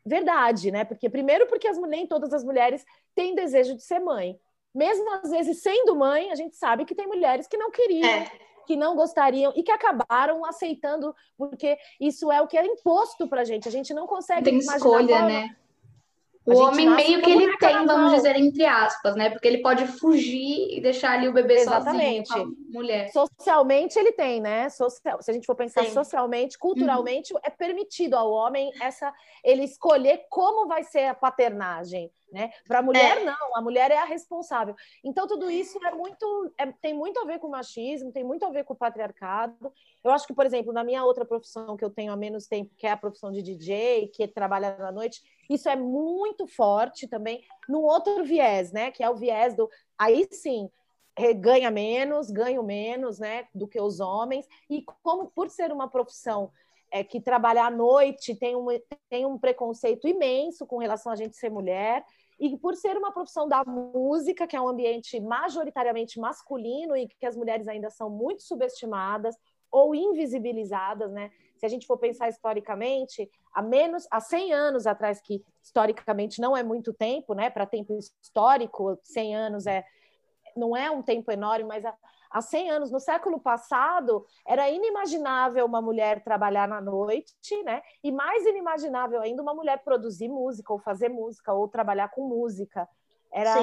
verdade, 0.05 0.71
né? 0.71 0.83
Porque 0.83 1.09
primeiro 1.09 1.47
porque 1.47 1.67
as, 1.67 1.77
nem 1.77 2.07
todas 2.07 2.33
as 2.33 2.43
mulheres 2.43 2.83
têm 3.15 3.35
desejo 3.35 3.75
de 3.75 3.83
ser 3.83 3.99
mãe. 3.99 4.39
Mesmo 4.73 5.09
às 5.13 5.29
vezes 5.29 5.61
sendo 5.61 5.95
mãe, 5.95 6.31
a 6.31 6.35
gente 6.35 6.55
sabe 6.55 6.85
que 6.85 6.95
tem 6.95 7.07
mulheres 7.07 7.47
que 7.47 7.57
não 7.57 7.71
queriam, 7.71 8.07
é. 8.07 8.31
que 8.65 8.75
não 8.75 8.95
gostariam 8.95 9.53
e 9.55 9.63
que 9.63 9.71
acabaram 9.71 10.45
aceitando, 10.45 11.15
porque 11.37 11.77
isso 11.99 12.31
é 12.31 12.41
o 12.41 12.47
que 12.47 12.57
é 12.57 12.65
imposto 12.65 13.27
para 13.27 13.41
a 13.41 13.45
gente. 13.45 13.67
A 13.67 13.71
gente 13.71 13.93
não 13.93 14.07
consegue 14.07 14.43
tem 14.43 14.57
escolha, 14.57 15.25
né? 15.25 15.55
O 16.45 16.57
homem 16.57 16.89
meio 16.89 17.21
que 17.21 17.29
ele 17.29 17.57
tem, 17.57 17.85
vamos 17.85 18.13
dizer, 18.13 18.35
entre 18.35 18.65
aspas, 18.65 19.15
né? 19.15 19.29
Porque 19.29 19.47
ele 19.47 19.61
pode 19.61 19.85
fugir 19.85 20.77
e 20.77 20.81
deixar 20.81 21.11
ali 21.11 21.27
o 21.27 21.33
bebê 21.33 21.55
Exatamente. 21.55 22.27
sozinho 22.27 22.55
mulher. 22.69 23.09
Socialmente 23.11 23.99
ele 23.99 24.11
tem, 24.11 24.39
né? 24.41 24.69
Social, 24.69 25.21
se 25.21 25.29
a 25.29 25.33
gente 25.33 25.45
for 25.45 25.55
pensar 25.55 25.85
Sim. 25.85 25.91
socialmente, 25.91 26.57
culturalmente, 26.57 27.33
uhum. 27.33 27.39
é 27.43 27.49
permitido 27.49 28.15
ao 28.15 28.31
homem 28.31 28.71
essa 28.81 29.13
ele 29.43 29.63
escolher 29.63 30.25
como 30.29 30.67
vai 30.67 30.83
ser 30.83 31.05
a 31.05 31.13
paternagem. 31.13 32.11
Né? 32.31 32.51
Para 32.67 32.79
a 32.79 32.81
mulher, 32.81 33.17
é. 33.17 33.23
não, 33.23 33.55
a 33.55 33.61
mulher 33.61 33.89
é 33.89 33.97
a 33.97 34.05
responsável. 34.05 34.75
Então, 35.03 35.27
tudo 35.27 35.49
isso 35.49 35.83
é 35.85 35.91
muito, 35.91 36.53
é, 36.57 36.67
tem 36.73 36.93
muito 36.93 37.19
a 37.19 37.25
ver 37.25 37.39
com 37.39 37.47
o 37.47 37.51
machismo, 37.51 38.11
tem 38.11 38.23
muito 38.23 38.45
a 38.45 38.49
ver 38.49 38.63
com 38.63 38.73
o 38.73 38.77
patriarcado. 38.77 39.73
Eu 40.03 40.11
acho 40.11 40.27
que, 40.27 40.33
por 40.33 40.45
exemplo, 40.45 40.71
na 40.71 40.83
minha 40.83 41.03
outra 41.03 41.25
profissão 41.25 41.75
que 41.75 41.83
eu 41.83 41.89
tenho 41.89 42.11
há 42.11 42.15
menos 42.15 42.45
tempo, 42.45 42.71
que 42.77 42.85
é 42.85 42.91
a 42.91 42.97
profissão 42.97 43.31
de 43.31 43.41
DJ, 43.41 44.09
que 44.13 44.27
trabalha 44.27 44.77
na 44.77 44.91
noite, 44.91 45.23
isso 45.49 45.67
é 45.67 45.75
muito 45.75 46.45
forte 46.45 47.07
também 47.07 47.43
num 47.67 47.81
outro 47.81 48.23
viés, 48.23 48.71
né? 48.71 48.91
Que 48.91 49.03
é 49.03 49.09
o 49.09 49.15
viés 49.15 49.55
do. 49.55 49.67
Aí 49.97 50.27
sim, 50.31 50.69
ganha 51.37 51.71
menos, 51.71 52.29
ganho 52.29 52.63
menos, 52.63 53.19
né? 53.19 53.47
Do 53.53 53.67
que 53.67 53.81
os 53.81 53.99
homens. 53.99 54.47
E 54.69 54.83
como, 55.01 55.31
por 55.31 55.49
ser 55.49 55.71
uma 55.71 55.89
profissão 55.89 56.51
é, 56.91 57.03
que 57.03 57.21
trabalha 57.21 57.65
à 57.65 57.69
noite 57.69 58.35
tem 58.35 58.55
um, 58.55 58.67
tem 59.09 59.25
um 59.25 59.37
preconceito 59.37 60.07
imenso 60.07 60.65
com 60.65 60.77
relação 60.77 61.11
a 61.11 61.15
gente 61.15 61.35
ser 61.35 61.49
mulher. 61.49 62.03
E 62.39 62.57
por 62.57 62.75
ser 62.75 62.97
uma 62.97 63.11
profissão 63.11 63.47
da 63.47 63.65
música, 63.65 64.47
que 64.47 64.55
é 64.55 64.61
um 64.61 64.67
ambiente 64.69 65.19
majoritariamente 65.19 66.19
masculino 66.19 66.95
e 66.95 67.07
que 67.07 67.25
as 67.25 67.35
mulheres 67.35 67.67
ainda 67.67 67.89
são 67.89 68.09
muito 68.09 68.43
subestimadas, 68.43 69.35
ou 69.71 69.93
invisibilizadas, 69.93 71.11
né? 71.11 71.31
Se 71.57 71.65
a 71.65 71.69
gente 71.69 71.85
for 71.85 71.97
pensar 71.97 72.29
historicamente, 72.29 73.29
há 73.53 73.61
menos 73.61 74.07
há 74.09 74.19
100 74.19 74.53
anos 74.53 74.87
atrás, 74.87 75.21
que 75.21 75.43
historicamente 75.61 76.41
não 76.41 76.55
é 76.55 76.63
muito 76.63 76.93
tempo, 76.93 77.33
né? 77.33 77.49
Para 77.49 77.65
tempo 77.65 77.97
histórico, 77.97 78.97
100 79.03 79.35
anos 79.35 79.67
é 79.67 79.83
não 80.55 80.75
é 80.75 80.89
um 80.89 81.01
tempo 81.01 81.31
enorme, 81.31 81.65
mas 81.65 81.85
há, 81.85 81.93
há 82.29 82.41
100 82.41 82.71
anos, 82.71 82.91
no 82.91 82.99
século 82.99 83.39
passado, 83.39 84.25
era 84.47 84.69
inimaginável 84.69 85.65
uma 85.65 85.81
mulher 85.81 86.23
trabalhar 86.23 86.67
na 86.67 86.81
noite, 86.81 87.33
né? 87.63 87.81
E 88.03 88.11
mais 88.11 88.45
inimaginável 88.45 89.21
ainda 89.21 89.41
uma 89.41 89.53
mulher 89.53 89.83
produzir 89.83 90.27
música, 90.27 90.71
ou 90.71 90.79
fazer 90.79 91.09
música, 91.09 91.53
ou 91.53 91.67
trabalhar 91.67 92.09
com 92.09 92.27
música. 92.27 92.87
Era, 93.31 93.55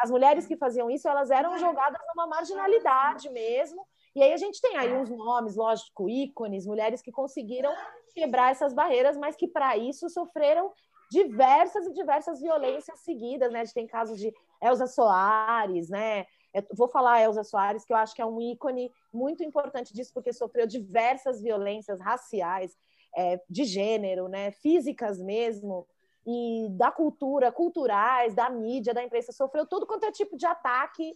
as 0.00 0.10
mulheres 0.10 0.46
que 0.46 0.56
faziam 0.56 0.90
isso, 0.90 1.08
elas 1.08 1.30
eram 1.30 1.58
jogadas 1.58 2.00
numa 2.14 2.26
marginalidade 2.26 3.28
mesmo. 3.30 3.84
E 4.14 4.22
aí 4.22 4.32
a 4.32 4.36
gente 4.36 4.60
tem 4.60 4.76
aí 4.76 4.92
uns 4.92 5.10
nomes, 5.10 5.56
lógico, 5.56 6.08
ícones, 6.08 6.66
mulheres 6.66 7.02
que 7.02 7.12
conseguiram 7.12 7.72
quebrar 8.14 8.50
essas 8.50 8.72
barreiras, 8.72 9.16
mas 9.16 9.36
que 9.36 9.46
para 9.46 9.76
isso 9.76 10.08
sofreram 10.08 10.72
diversas 11.10 11.86
e 11.86 11.92
diversas 11.92 12.40
violências 12.40 13.00
seguidas, 13.00 13.52
né? 13.52 13.60
A 13.60 13.64
gente 13.64 13.74
tem 13.74 13.86
casos 13.86 14.18
de 14.18 14.32
Elza 14.62 14.86
Soares, 14.86 15.88
né? 15.88 16.26
Eu 16.52 16.64
vou 16.72 16.88
falar 16.88 17.22
Elza 17.22 17.44
Soares, 17.44 17.84
que 17.84 17.92
eu 17.92 17.96
acho 17.96 18.14
que 18.14 18.22
é 18.22 18.26
um 18.26 18.40
ícone 18.40 18.90
muito 19.12 19.44
importante 19.44 19.94
disso, 19.94 20.12
porque 20.12 20.32
sofreu 20.32 20.66
diversas 20.66 21.40
violências 21.40 22.00
raciais, 22.00 22.76
é, 23.16 23.40
de 23.48 23.64
gênero, 23.64 24.28
né? 24.28 24.50
Físicas 24.52 25.18
mesmo, 25.18 25.86
e 26.26 26.68
da 26.70 26.90
cultura, 26.90 27.50
culturais, 27.50 28.34
da 28.34 28.50
mídia, 28.50 28.92
da 28.92 29.02
imprensa, 29.02 29.32
sofreu 29.32 29.64
todo 29.64 29.86
quanto 29.86 30.04
é 30.04 30.12
tipo 30.12 30.36
de 30.36 30.44
ataque 30.44 31.12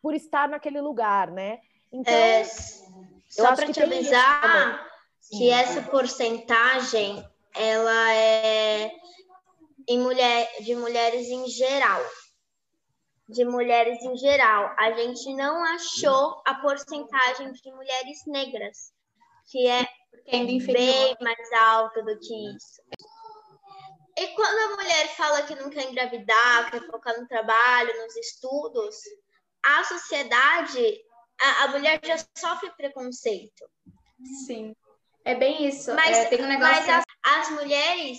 por 0.00 0.14
estar 0.14 0.48
naquele 0.48 0.80
lugar, 0.80 1.30
né? 1.30 1.60
Então, 1.92 2.14
é, 2.14 2.44
só 3.28 3.54
para 3.54 3.70
te 3.70 3.82
avisar 3.82 4.86
que 5.28 5.50
essa 5.50 5.82
porcentagem 5.82 7.22
ela 7.54 8.14
é 8.14 8.90
em 9.86 9.98
mulher, 9.98 10.48
de 10.62 10.74
mulheres 10.74 11.28
em 11.28 11.46
geral. 11.48 12.00
De 13.28 13.44
mulheres 13.44 14.02
em 14.02 14.16
geral. 14.16 14.74
A 14.78 14.92
gente 14.92 15.34
não 15.34 15.62
achou 15.74 16.40
a 16.46 16.54
porcentagem 16.54 17.52
de 17.52 17.70
mulheres 17.72 18.18
negras, 18.26 18.92
que 19.50 19.66
é 19.66 19.86
bem 20.26 21.16
mais 21.20 21.52
alta 21.52 22.02
do 22.02 22.18
que 22.18 22.56
isso. 22.56 22.82
E 24.16 24.28
quando 24.34 24.72
a 24.72 24.76
mulher 24.76 25.08
fala 25.16 25.42
que 25.42 25.54
não 25.54 25.70
quer 25.70 25.90
engravidar, 25.90 26.70
quer 26.70 26.84
focar 26.86 27.20
no 27.20 27.28
trabalho, 27.28 28.02
nos 28.02 28.16
estudos, 28.16 28.96
a 29.64 29.84
sociedade, 29.84 31.00
a, 31.40 31.64
a 31.64 31.68
mulher 31.68 32.00
já 32.02 32.16
sofre 32.36 32.70
preconceito. 32.76 33.70
Sim. 34.46 34.74
É 35.24 35.34
bem 35.34 35.66
isso. 35.66 35.94
Mas, 35.94 36.16
é, 36.16 36.24
tem 36.24 36.42
um 36.42 36.48
negócio 36.48 36.86
mas 36.86 36.88
as, 36.88 37.04
as 37.22 37.50
mulheres 37.50 38.18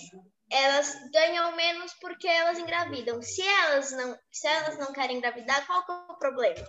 elas 0.50 0.94
ganham 1.12 1.54
menos 1.54 1.94
porque 2.00 2.26
elas 2.26 2.58
engravidam. 2.58 3.22
Se 3.22 3.42
elas 3.42 3.92
não, 3.92 4.18
se 4.30 4.46
elas 4.46 4.78
não 4.78 4.92
querem 4.92 5.18
engravidar, 5.18 5.66
qual 5.66 5.84
que 5.84 5.92
é 5.92 5.94
o 5.94 6.18
problema? 6.18 6.66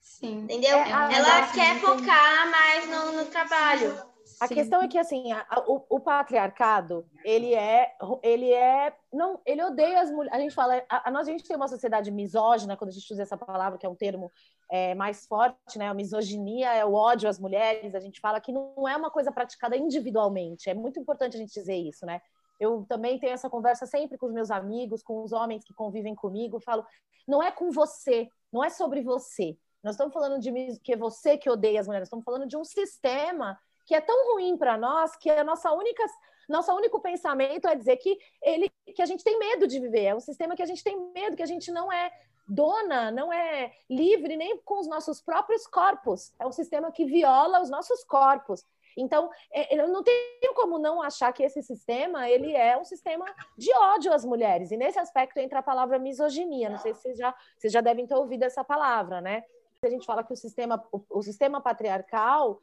Sim. 0.00 0.40
Entendeu? 0.40 0.78
É, 0.78 0.90
ela 0.90 1.52
quer 1.52 1.80
focar 1.80 2.50
mais 2.50 2.88
no, 2.88 3.12
no 3.12 3.26
trabalho. 3.26 4.12
A 4.40 4.48
Sim. 4.48 4.54
questão 4.54 4.82
é 4.82 4.88
que 4.88 4.98
assim, 4.98 5.30
a, 5.32 5.46
a, 5.48 5.60
o, 5.68 5.84
o, 5.88 6.00
patriarcado, 6.00 7.06
ele 7.24 7.54
é, 7.54 7.92
ele 8.22 8.52
é, 8.52 8.92
não, 9.12 9.40
ele 9.46 9.62
odeia 9.62 10.00
as 10.00 10.10
mulheres. 10.10 10.36
A 10.36 10.40
gente 10.40 10.54
fala, 10.54 10.82
a, 10.88 11.08
a, 11.08 11.12
nós 11.12 11.28
a 11.28 11.30
gente 11.30 11.44
tem 11.44 11.56
uma 11.56 11.68
sociedade 11.68 12.10
misógina 12.10 12.76
quando 12.76 12.90
a 12.90 12.92
gente 12.92 13.12
usa 13.12 13.22
essa 13.22 13.36
palavra, 13.36 13.78
que 13.78 13.86
é 13.86 13.88
um 13.88 13.94
termo 13.94 14.32
é, 14.70 14.94
mais 14.94 15.26
forte, 15.26 15.78
né? 15.78 15.88
A 15.88 15.94
misoginia 15.94 16.72
é 16.72 16.84
o 16.84 16.92
ódio 16.92 17.28
às 17.28 17.38
mulheres. 17.38 17.94
A 17.94 18.00
gente 18.00 18.20
fala 18.20 18.40
que 18.40 18.50
não 18.50 18.88
é 18.88 18.96
uma 18.96 19.10
coisa 19.10 19.30
praticada 19.30 19.76
individualmente. 19.76 20.68
É 20.68 20.74
muito 20.74 20.98
importante 20.98 21.36
a 21.36 21.38
gente 21.38 21.52
dizer 21.52 21.76
isso, 21.76 22.04
né? 22.04 22.20
Eu 22.62 22.86
também 22.88 23.18
tenho 23.18 23.32
essa 23.32 23.50
conversa 23.50 23.86
sempre 23.86 24.16
com 24.16 24.26
os 24.26 24.32
meus 24.32 24.50
amigos, 24.50 25.02
com 25.02 25.22
os 25.24 25.32
homens 25.32 25.64
que 25.64 25.74
convivem 25.74 26.14
comigo. 26.14 26.60
falo, 26.60 26.86
não 27.26 27.42
é 27.42 27.50
com 27.50 27.72
você, 27.72 28.28
não 28.52 28.62
é 28.62 28.70
sobre 28.70 29.02
você. 29.02 29.56
Nós 29.82 29.94
estamos 29.94 30.14
falando 30.14 30.38
de 30.38 30.78
que 30.78 30.92
é 30.92 30.96
você 30.96 31.36
que 31.36 31.50
odeia 31.50 31.80
as 31.80 31.86
mulheres. 31.88 32.06
Estamos 32.06 32.24
falando 32.24 32.46
de 32.46 32.56
um 32.56 32.64
sistema 32.64 33.58
que 33.84 33.96
é 33.96 34.00
tão 34.00 34.32
ruim 34.32 34.56
para 34.56 34.78
nós 34.78 35.16
que 35.16 35.28
a 35.28 35.42
nossa 35.42 35.72
única 35.72 36.04
nosso 36.48 36.72
único 36.72 37.00
pensamento 37.00 37.66
é 37.66 37.74
dizer 37.74 37.96
que 37.96 38.16
ele 38.42 38.70
que 38.94 39.02
a 39.02 39.06
gente 39.06 39.24
tem 39.24 39.38
medo 39.38 39.66
de 39.66 39.80
viver, 39.80 40.04
é 40.04 40.14
um 40.14 40.20
sistema 40.20 40.54
que 40.54 40.62
a 40.62 40.66
gente 40.66 40.84
tem 40.84 40.96
medo, 41.12 41.36
que 41.36 41.42
a 41.42 41.46
gente 41.46 41.72
não 41.72 41.90
é 41.90 42.12
dona, 42.46 43.10
não 43.10 43.32
é 43.32 43.72
livre 43.88 44.36
nem 44.36 44.58
com 44.58 44.78
os 44.78 44.86
nossos 44.86 45.20
próprios 45.20 45.66
corpos. 45.66 46.32
É 46.38 46.46
um 46.46 46.52
sistema 46.52 46.92
que 46.92 47.04
viola 47.04 47.62
os 47.62 47.70
nossos 47.70 48.04
corpos. 48.04 48.64
Então, 48.96 49.30
é, 49.52 49.78
eu 49.78 49.88
não 49.88 50.02
tenho 50.02 50.54
como 50.54 50.78
não 50.78 51.02
achar 51.02 51.32
que 51.32 51.42
esse 51.42 51.62
sistema 51.62 52.28
ele 52.28 52.54
é 52.54 52.76
um 52.76 52.84
sistema 52.84 53.24
de 53.56 53.72
ódio 53.74 54.12
às 54.12 54.24
mulheres. 54.24 54.70
E 54.70 54.76
nesse 54.76 54.98
aspecto 54.98 55.38
entra 55.38 55.60
a 55.60 55.62
palavra 55.62 55.98
misoginia. 55.98 56.70
Não 56.70 56.78
sei 56.78 56.94
se 56.94 57.02
vocês 57.02 57.18
já, 57.18 57.34
vocês 57.58 57.72
já 57.72 57.80
devem 57.80 58.06
ter 58.06 58.14
ouvido 58.14 58.42
essa 58.42 58.62
palavra, 58.64 59.20
né? 59.20 59.44
A 59.84 59.88
gente 59.88 60.06
fala 60.06 60.22
que 60.22 60.32
o 60.32 60.36
sistema, 60.36 60.82
o, 60.92 61.02
o 61.10 61.22
sistema 61.22 61.60
patriarcal 61.60 62.60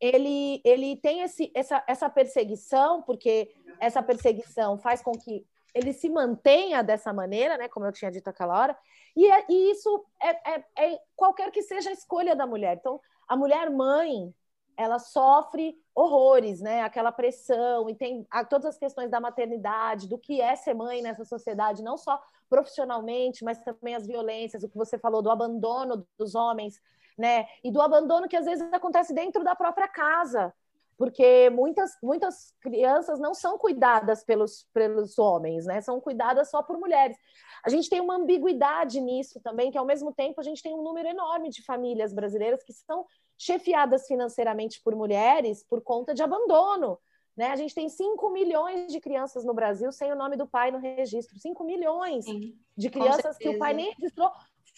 ele, 0.00 0.62
ele 0.64 0.96
tem 0.96 1.20
esse, 1.20 1.52
essa, 1.54 1.84
essa 1.86 2.08
perseguição, 2.08 3.02
porque 3.02 3.52
essa 3.78 4.02
perseguição 4.02 4.78
faz 4.78 5.02
com 5.02 5.12
que 5.12 5.46
ele 5.74 5.92
se 5.92 6.08
mantenha 6.08 6.82
dessa 6.82 7.12
maneira, 7.12 7.56
né, 7.58 7.68
como 7.68 7.86
eu 7.86 7.92
tinha 7.92 8.10
dito 8.10 8.28
aquela 8.28 8.58
hora, 8.58 8.78
e, 9.14 9.30
é, 9.30 9.44
e 9.48 9.70
isso 9.70 10.04
é, 10.20 10.54
é, 10.54 10.64
é, 10.78 11.00
qualquer 11.14 11.50
que 11.50 11.62
seja 11.62 11.90
a 11.90 11.92
escolha 11.92 12.34
da 12.34 12.46
mulher. 12.46 12.76
Então, 12.78 13.00
a 13.28 13.36
mulher 13.36 13.70
mãe, 13.70 14.34
ela 14.80 14.98
sofre 14.98 15.76
horrores, 15.94 16.60
né, 16.60 16.82
aquela 16.82 17.12
pressão, 17.12 17.88
e 17.88 17.94
tem 17.94 18.26
todas 18.48 18.66
as 18.66 18.78
questões 18.78 19.10
da 19.10 19.20
maternidade, 19.20 20.08
do 20.08 20.18
que 20.18 20.40
é 20.40 20.56
ser 20.56 20.74
mãe 20.74 21.02
nessa 21.02 21.24
sociedade, 21.24 21.82
não 21.82 21.96
só 21.96 22.20
profissionalmente, 22.48 23.44
mas 23.44 23.58
também 23.58 23.94
as 23.94 24.06
violências, 24.06 24.62
o 24.62 24.68
que 24.68 24.76
você 24.76 24.98
falou 24.98 25.22
do 25.22 25.30
abandono 25.30 26.06
dos 26.18 26.34
homens 26.34 26.80
né? 27.20 27.46
E 27.62 27.70
do 27.70 27.82
abandono 27.82 28.26
que 28.26 28.36
às 28.36 28.46
vezes 28.46 28.72
acontece 28.72 29.12
dentro 29.12 29.44
da 29.44 29.54
própria 29.54 29.86
casa, 29.86 30.52
porque 31.00 31.48
muitas, 31.48 31.92
muitas 32.02 32.52
crianças 32.60 33.18
não 33.18 33.32
são 33.32 33.56
cuidadas 33.56 34.22
pelos, 34.22 34.68
pelos 34.70 35.18
homens, 35.18 35.64
né? 35.64 35.80
São 35.80 35.98
cuidadas 35.98 36.50
só 36.50 36.62
por 36.62 36.78
mulheres. 36.78 37.16
A 37.64 37.70
gente 37.70 37.88
tem 37.88 38.02
uma 38.02 38.16
ambiguidade 38.16 39.00
nisso 39.00 39.40
também, 39.40 39.70
que 39.70 39.78
ao 39.78 39.86
mesmo 39.86 40.12
tempo 40.12 40.38
a 40.38 40.44
gente 40.44 40.62
tem 40.62 40.74
um 40.74 40.82
número 40.82 41.08
enorme 41.08 41.48
de 41.48 41.64
famílias 41.64 42.12
brasileiras 42.12 42.62
que 42.62 42.74
são 42.74 43.06
chefiadas 43.38 44.06
financeiramente 44.06 44.82
por 44.84 44.94
mulheres 44.94 45.64
por 45.66 45.80
conta 45.80 46.12
de 46.12 46.22
abandono. 46.22 46.98
Né? 47.34 47.46
A 47.46 47.56
gente 47.56 47.74
tem 47.74 47.88
5 47.88 48.28
milhões 48.28 48.92
de 48.92 49.00
crianças 49.00 49.42
no 49.42 49.54
Brasil 49.54 49.90
sem 49.92 50.12
o 50.12 50.16
nome 50.16 50.36
do 50.36 50.46
pai 50.46 50.70
no 50.70 50.78
registro. 50.78 51.38
5 51.38 51.64
milhões 51.64 52.26
Sim, 52.26 52.54
de 52.76 52.90
crianças 52.90 53.38
que 53.38 53.48
o 53.48 53.58
pai 53.58 53.72
nem 53.72 53.90
registrou 53.94 54.30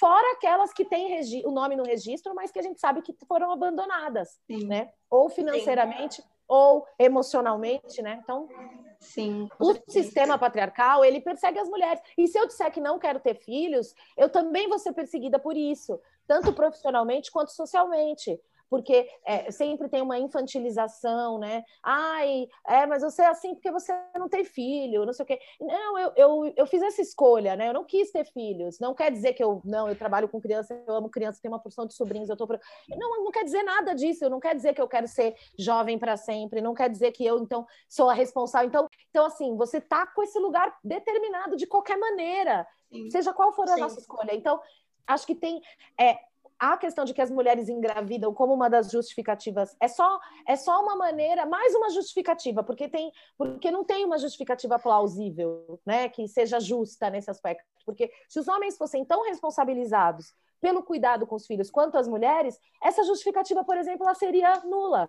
fora 0.02 0.32
aquelas 0.32 0.72
que 0.72 0.84
têm 0.84 1.16
o 1.44 1.52
nome 1.52 1.76
no 1.76 1.84
registro, 1.84 2.34
mas 2.34 2.50
que 2.50 2.58
a 2.58 2.62
gente 2.62 2.80
sabe 2.80 3.02
que 3.02 3.14
foram 3.28 3.52
abandonadas, 3.52 4.40
Sim. 4.48 4.66
né? 4.66 4.90
Ou 5.08 5.30
financeiramente, 5.30 6.16
Sim. 6.16 6.28
ou 6.48 6.84
emocionalmente, 6.98 8.02
né? 8.02 8.18
Então, 8.20 8.48
Sim. 8.98 9.48
O 9.60 9.74
sistema 9.88 10.36
patriarcal, 10.36 11.04
ele 11.04 11.20
persegue 11.20 11.58
as 11.58 11.68
mulheres. 11.68 12.02
E 12.18 12.26
se 12.26 12.36
eu 12.36 12.48
disser 12.48 12.72
que 12.72 12.80
não 12.80 12.98
quero 12.98 13.20
ter 13.20 13.34
filhos, 13.34 13.94
eu 14.16 14.28
também 14.28 14.68
vou 14.68 14.78
ser 14.78 14.92
perseguida 14.92 15.38
por 15.38 15.56
isso, 15.56 16.00
tanto 16.26 16.52
profissionalmente 16.52 17.30
quanto 17.30 17.52
socialmente 17.52 18.40
porque 18.72 19.06
é, 19.26 19.50
sempre 19.50 19.86
tem 19.86 20.00
uma 20.00 20.18
infantilização, 20.18 21.38
né? 21.38 21.62
Ai, 21.82 22.48
é, 22.66 22.86
mas 22.86 23.02
você 23.02 23.20
é 23.20 23.26
assim 23.26 23.52
porque 23.54 23.70
você 23.70 23.92
não 24.16 24.30
tem 24.30 24.46
filho, 24.46 25.04
não 25.04 25.12
sei 25.12 25.24
o 25.24 25.26
quê. 25.26 25.38
Não, 25.60 25.98
eu, 25.98 26.12
eu, 26.16 26.54
eu 26.56 26.66
fiz 26.66 26.80
essa 26.80 27.02
escolha, 27.02 27.54
né? 27.54 27.68
Eu 27.68 27.74
não 27.74 27.84
quis 27.84 28.10
ter 28.10 28.24
filhos. 28.24 28.80
Não 28.80 28.94
quer 28.94 29.12
dizer 29.12 29.34
que 29.34 29.44
eu, 29.44 29.60
não, 29.62 29.90
eu 29.90 29.94
trabalho 29.94 30.26
com 30.26 30.40
criança, 30.40 30.72
eu 30.88 30.94
amo 30.94 31.10
criança, 31.10 31.38
tenho 31.42 31.52
uma 31.52 31.60
porção 31.60 31.84
de 31.84 31.92
sobrinhos, 31.92 32.30
eu 32.30 32.36
tô... 32.36 32.46
Pro... 32.46 32.58
Não, 32.88 33.22
não 33.22 33.30
quer 33.30 33.44
dizer 33.44 33.62
nada 33.62 33.94
disso, 33.94 34.30
não 34.30 34.40
quer 34.40 34.56
dizer 34.56 34.72
que 34.72 34.80
eu 34.80 34.88
quero 34.88 35.06
ser 35.06 35.36
jovem 35.58 35.98
para 35.98 36.16
sempre, 36.16 36.62
não 36.62 36.72
quer 36.72 36.88
dizer 36.88 37.12
que 37.12 37.26
eu, 37.26 37.40
então, 37.40 37.66
sou 37.86 38.08
a 38.08 38.14
responsável. 38.14 38.68
Então, 38.68 38.88
então 39.10 39.26
assim, 39.26 39.54
você 39.54 39.82
tá 39.82 40.06
com 40.06 40.22
esse 40.22 40.38
lugar 40.38 40.78
determinado 40.82 41.58
de 41.58 41.66
qualquer 41.66 41.98
maneira, 41.98 42.66
Sim. 42.90 43.10
seja 43.10 43.34
qual 43.34 43.52
for 43.52 43.68
a 43.68 43.74
Sim. 43.74 43.80
nossa 43.82 44.00
escolha. 44.00 44.34
Então, 44.34 44.58
acho 45.06 45.26
que 45.26 45.34
tem... 45.34 45.60
É, 46.00 46.31
a 46.62 46.76
questão 46.76 47.04
de 47.04 47.12
que 47.12 47.20
as 47.20 47.28
mulheres 47.28 47.68
engravidam 47.68 48.32
como 48.32 48.54
uma 48.54 48.70
das 48.70 48.88
justificativas 48.88 49.76
é 49.80 49.88
só 49.88 50.20
é 50.46 50.54
só 50.54 50.80
uma 50.80 50.94
maneira, 50.94 51.44
mais 51.44 51.74
uma 51.74 51.90
justificativa, 51.90 52.62
porque 52.62 52.88
tem 52.88 53.10
porque 53.36 53.68
não 53.68 53.82
tem 53.82 54.04
uma 54.04 54.16
justificativa 54.16 54.78
plausível, 54.78 55.80
né, 55.84 56.08
que 56.08 56.28
seja 56.28 56.60
justa 56.60 57.10
nesse 57.10 57.28
aspecto, 57.28 57.64
porque 57.84 58.12
se 58.28 58.38
os 58.38 58.46
homens 58.46 58.76
fossem 58.76 59.04
tão 59.04 59.24
responsabilizados 59.24 60.32
pelo 60.60 60.84
cuidado 60.84 61.26
com 61.26 61.34
os 61.34 61.48
filhos 61.48 61.68
quanto 61.68 61.98
as 61.98 62.06
mulheres, 62.06 62.60
essa 62.80 63.02
justificativa, 63.02 63.64
por 63.64 63.76
exemplo, 63.76 64.06
ela 64.06 64.14
seria 64.14 64.60
nula. 64.60 65.08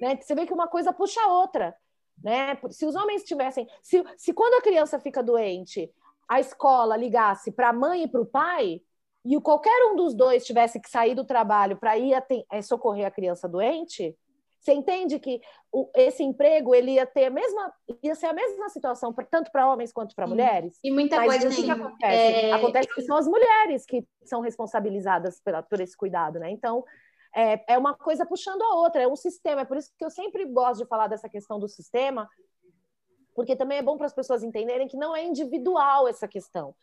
Né? 0.00 0.16
Você 0.16 0.34
vê 0.34 0.46
que 0.46 0.54
uma 0.54 0.66
coisa 0.66 0.94
puxa 0.94 1.20
a 1.20 1.26
outra. 1.26 1.76
Né? 2.22 2.58
Se 2.70 2.86
os 2.86 2.94
homens 2.94 3.22
tivessem. 3.22 3.68
Se, 3.82 4.02
se 4.16 4.32
quando 4.32 4.54
a 4.54 4.62
criança 4.62 4.98
fica 4.98 5.22
doente, 5.22 5.92
a 6.26 6.40
escola 6.40 6.96
ligasse 6.96 7.52
para 7.52 7.68
a 7.68 7.72
mãe 7.74 8.04
e 8.04 8.08
para 8.08 8.22
o 8.22 8.26
pai, 8.26 8.80
e 9.24 9.40
qualquer 9.40 9.90
um 9.90 9.96
dos 9.96 10.14
dois 10.14 10.44
tivesse 10.44 10.78
que 10.78 10.88
sair 10.88 11.14
do 11.14 11.24
trabalho 11.24 11.76
para 11.76 11.96
ir 11.96 12.14
é, 12.52 12.62
socorrer 12.62 13.06
a 13.06 13.10
criança 13.10 13.48
doente, 13.48 14.16
você 14.60 14.72
entende 14.72 15.18
que 15.18 15.40
o, 15.70 15.90
esse 15.94 16.22
emprego 16.22 16.74
ele 16.74 16.92
ia 16.92 17.04
ter 17.04 17.26
a 17.26 17.30
mesma, 17.30 17.72
ia 18.02 18.14
ser 18.14 18.26
a 18.26 18.32
mesma 18.32 18.68
situação 18.70 19.12
pra, 19.12 19.24
tanto 19.24 19.50
para 19.52 19.70
homens 19.70 19.92
quanto 19.92 20.14
para 20.14 20.26
mulheres? 20.26 20.78
E 20.82 20.90
muita 20.90 21.16
Mas 21.16 21.26
coisa 21.26 21.48
assim, 21.48 21.64
que 21.64 21.70
acontece? 21.70 22.46
É... 22.46 22.52
Acontece 22.52 22.94
que 22.94 23.02
são 23.02 23.16
as 23.16 23.26
mulheres 23.26 23.84
que 23.84 24.06
são 24.24 24.40
responsabilizadas 24.40 25.40
pela, 25.40 25.62
por 25.62 25.80
esse 25.80 25.96
cuidado, 25.96 26.38
né? 26.38 26.50
Então 26.50 26.82
é, 27.34 27.74
é 27.74 27.78
uma 27.78 27.94
coisa 27.94 28.24
puxando 28.24 28.62
a 28.62 28.76
outra, 28.76 29.02
é 29.02 29.08
um 29.08 29.16
sistema. 29.16 29.62
É 29.62 29.64
por 29.64 29.76
isso 29.76 29.90
que 29.98 30.04
eu 30.04 30.10
sempre 30.10 30.46
gosto 30.46 30.82
de 30.82 30.88
falar 30.88 31.08
dessa 31.08 31.28
questão 31.28 31.58
do 31.58 31.68
sistema, 31.68 32.28
porque 33.34 33.56
também 33.56 33.78
é 33.78 33.82
bom 33.82 33.98
para 33.98 34.06
as 34.06 34.14
pessoas 34.14 34.42
entenderem 34.42 34.88
que 34.88 34.96
não 34.96 35.14
é 35.14 35.24
individual 35.24 36.08
essa 36.08 36.28
questão. 36.28 36.74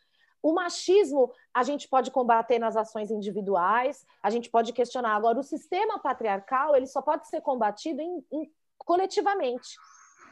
O 0.42 0.52
machismo 0.52 1.32
a 1.54 1.62
gente 1.62 1.88
pode 1.88 2.10
combater 2.10 2.58
nas 2.58 2.76
ações 2.76 3.10
individuais, 3.10 4.04
a 4.20 4.28
gente 4.28 4.50
pode 4.50 4.72
questionar. 4.72 5.14
Agora, 5.14 5.38
o 5.38 5.42
sistema 5.42 5.98
patriarcal 5.98 6.74
ele 6.74 6.86
só 6.86 7.00
pode 7.00 7.28
ser 7.28 7.40
combatido 7.40 8.00
em, 8.00 8.24
em, 8.32 8.52
coletivamente. 8.76 9.76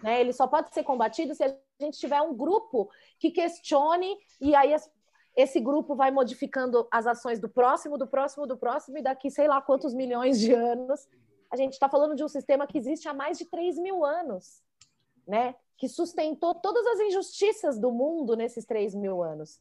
Né? 0.02 0.20
Ele 0.20 0.32
só 0.32 0.46
pode 0.46 0.74
ser 0.74 0.82
combatido 0.82 1.34
se 1.34 1.44
a 1.44 1.56
gente 1.80 1.98
tiver 1.98 2.20
um 2.20 2.34
grupo 2.34 2.90
que 3.18 3.30
questione 3.30 4.18
e 4.40 4.54
aí 4.54 4.74
as, 4.74 4.90
esse 5.36 5.60
grupo 5.60 5.94
vai 5.94 6.10
modificando 6.10 6.88
as 6.90 7.06
ações 7.06 7.38
do 7.38 7.48
próximo, 7.48 7.96
do 7.96 8.06
próximo, 8.06 8.46
do 8.46 8.56
próximo, 8.56 8.98
e 8.98 9.02
daqui 9.02 9.30
sei 9.30 9.46
lá 9.46 9.60
quantos 9.60 9.94
milhões 9.94 10.40
de 10.40 10.52
anos. 10.52 11.08
A 11.50 11.56
gente 11.56 11.74
está 11.74 11.88
falando 11.88 12.16
de 12.16 12.24
um 12.24 12.28
sistema 12.28 12.66
que 12.66 12.78
existe 12.78 13.08
há 13.08 13.14
mais 13.14 13.38
de 13.38 13.44
3 13.44 13.78
mil 13.78 14.04
anos, 14.04 14.62
né? 15.26 15.54
que 15.76 15.88
sustentou 15.88 16.54
todas 16.54 16.86
as 16.86 17.00
injustiças 17.00 17.78
do 17.78 17.90
mundo 17.90 18.36
nesses 18.36 18.66
3 18.66 18.94
mil 18.94 19.22
anos. 19.22 19.58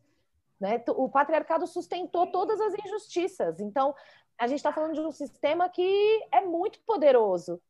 Né? 0.59 0.83
O 0.89 1.09
patriarcado 1.09 1.65
sustentou 1.65 2.31
todas 2.31 2.59
as 2.59 2.73
injustiças. 2.85 3.59
Então, 3.59 3.95
a 4.37 4.47
gente 4.47 4.57
está 4.59 4.71
falando 4.71 4.93
de 4.93 5.01
um 5.01 5.11
sistema 5.11 5.69
que 5.69 6.27
é 6.31 6.41
muito 6.41 6.79
poderoso. 6.81 7.61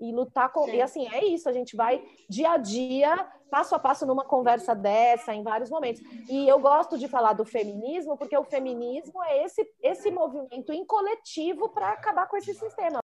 E 0.00 0.12
lutar 0.12 0.50
com. 0.52 0.64
Sim. 0.64 0.76
E 0.76 0.82
assim, 0.82 1.08
é 1.12 1.24
isso, 1.24 1.48
a 1.48 1.52
gente 1.52 1.76
vai 1.76 2.04
dia 2.28 2.52
a 2.52 2.56
dia, 2.56 3.28
passo 3.54 3.74
a 3.76 3.78
passo, 3.78 4.04
numa 4.04 4.24
conversa 4.24 4.74
dessa, 4.74 5.32
em 5.32 5.44
vários 5.44 5.70
momentos. 5.70 6.02
E 6.28 6.48
eu 6.48 6.58
gosto 6.58 6.98
de 6.98 7.06
falar 7.06 7.34
do 7.34 7.44
feminismo, 7.44 8.18
porque 8.18 8.36
o 8.36 8.42
feminismo 8.42 9.22
é 9.22 9.44
esse, 9.44 9.64
esse 9.80 10.10
movimento 10.10 10.72
em 10.72 10.84
coletivo 10.84 11.68
para 11.68 11.90
acabar 11.90 12.26
com 12.26 12.36
esse 12.36 12.52
sistema. 12.52 12.98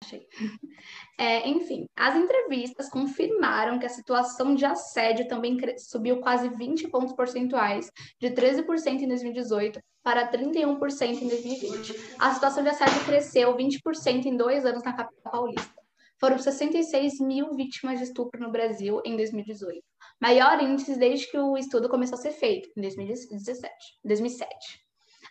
É, 1.20 1.48
enfim, 1.48 1.86
as 1.96 2.16
entrevistas 2.16 2.90
confirmaram 2.90 3.78
que 3.78 3.86
a 3.86 3.90
situação 3.90 4.56
de 4.56 4.66
assédio 4.66 5.28
também 5.28 5.58
subiu 5.78 6.20
quase 6.20 6.50
20 6.50 6.88
pontos 6.88 7.14
percentuais, 7.14 7.92
de 8.20 8.32
13% 8.32 9.02
em 9.02 9.08
2018 9.08 9.80
para 10.02 10.32
31% 10.32 11.22
em 11.22 11.28
2020. 11.28 12.16
A 12.18 12.34
situação 12.34 12.64
de 12.64 12.70
assédio 12.70 13.06
cresceu 13.06 13.56
20% 13.56 14.26
em 14.26 14.36
dois 14.36 14.66
anos 14.66 14.82
na 14.84 14.94
capital 14.94 15.32
paulista. 15.32 15.79
Foram 16.20 16.38
66 16.38 17.20
mil 17.22 17.54
vítimas 17.56 18.00
de 18.00 18.06
estupro 18.06 18.42
no 18.42 18.52
Brasil 18.52 19.02
em 19.06 19.16
2018. 19.16 19.82
Maior 20.22 20.62
índice 20.62 20.98
desde 21.00 21.32
que 21.32 21.38
o 21.38 21.58
estudo 21.58 21.88
começou 21.88 22.18
a 22.18 22.22
ser 22.22 22.32
feito, 22.32 22.70
em 22.76 22.82
2017, 22.82 23.74
2007. 24.04 24.50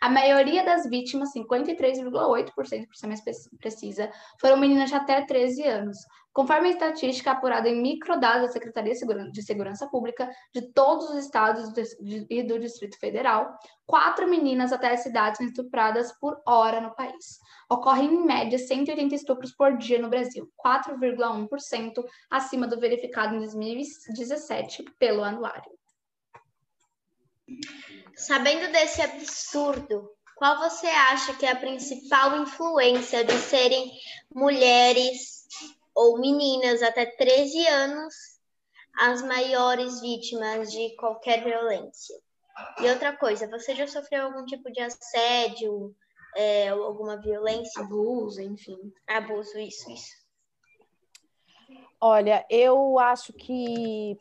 A 0.00 0.08
maioria 0.08 0.64
das 0.64 0.88
vítimas, 0.88 1.30
53,8%, 1.34 2.54
por 2.54 2.66
ser 2.66 3.06
mais 3.06 3.20
precisa, 3.58 4.10
foram 4.40 4.56
meninas 4.56 4.88
de 4.88 4.94
até 4.94 5.26
13 5.26 5.62
anos. 5.64 5.98
Conforme 6.38 6.68
a 6.68 6.70
estatística 6.70 7.32
apurada 7.32 7.68
em 7.68 7.82
microdados 7.82 8.46
da 8.46 8.52
Secretaria 8.52 8.94
de 9.32 9.42
Segurança 9.42 9.88
Pública 9.88 10.30
de 10.54 10.72
todos 10.72 11.10
os 11.10 11.24
estados 11.24 11.68
e 12.30 12.44
do 12.44 12.60
Distrito 12.60 12.96
Federal, 12.96 13.58
quatro 13.84 14.28
meninas 14.28 14.72
até 14.72 14.92
essa 14.92 15.08
idade 15.08 15.38
são 15.38 15.46
estupradas 15.46 16.12
por 16.20 16.40
hora 16.46 16.80
no 16.80 16.94
país. 16.94 17.40
Ocorrem, 17.68 18.14
em 18.14 18.24
média, 18.24 18.56
180 18.56 19.16
estupros 19.16 19.50
por 19.52 19.76
dia 19.76 20.00
no 20.00 20.08
Brasil, 20.08 20.48
4,1% 20.64 22.04
acima 22.30 22.68
do 22.68 22.78
verificado 22.78 23.34
em 23.34 23.40
2017 23.40 24.84
pelo 24.96 25.24
anuário. 25.24 25.72
Sabendo 28.14 28.70
desse 28.70 29.02
absurdo, 29.02 30.08
qual 30.36 30.56
você 30.60 30.86
acha 30.86 31.34
que 31.34 31.44
é 31.44 31.50
a 31.50 31.56
principal 31.56 32.40
influência 32.40 33.24
de 33.24 33.32
serem 33.32 33.90
mulheres 34.32 35.38
ou 35.98 36.16
meninas 36.20 36.80
até 36.80 37.04
13 37.04 37.66
anos 37.66 38.14
as 39.00 39.20
maiores 39.20 40.00
vítimas 40.00 40.70
de 40.70 40.94
qualquer 40.94 41.42
violência? 41.42 42.16
E 42.80 42.88
outra 42.88 43.16
coisa, 43.16 43.48
você 43.48 43.74
já 43.74 43.86
sofreu 43.88 44.26
algum 44.26 44.44
tipo 44.44 44.70
de 44.70 44.80
assédio, 44.80 45.92
é, 46.36 46.68
alguma 46.68 47.20
violência? 47.20 47.82
Abuso, 47.82 48.40
enfim. 48.40 48.78
Abuso, 49.08 49.58
isso, 49.58 49.90
isso. 49.90 50.16
Olha, 52.00 52.46
eu 52.48 52.96
acho 53.00 53.32
que 53.32 54.16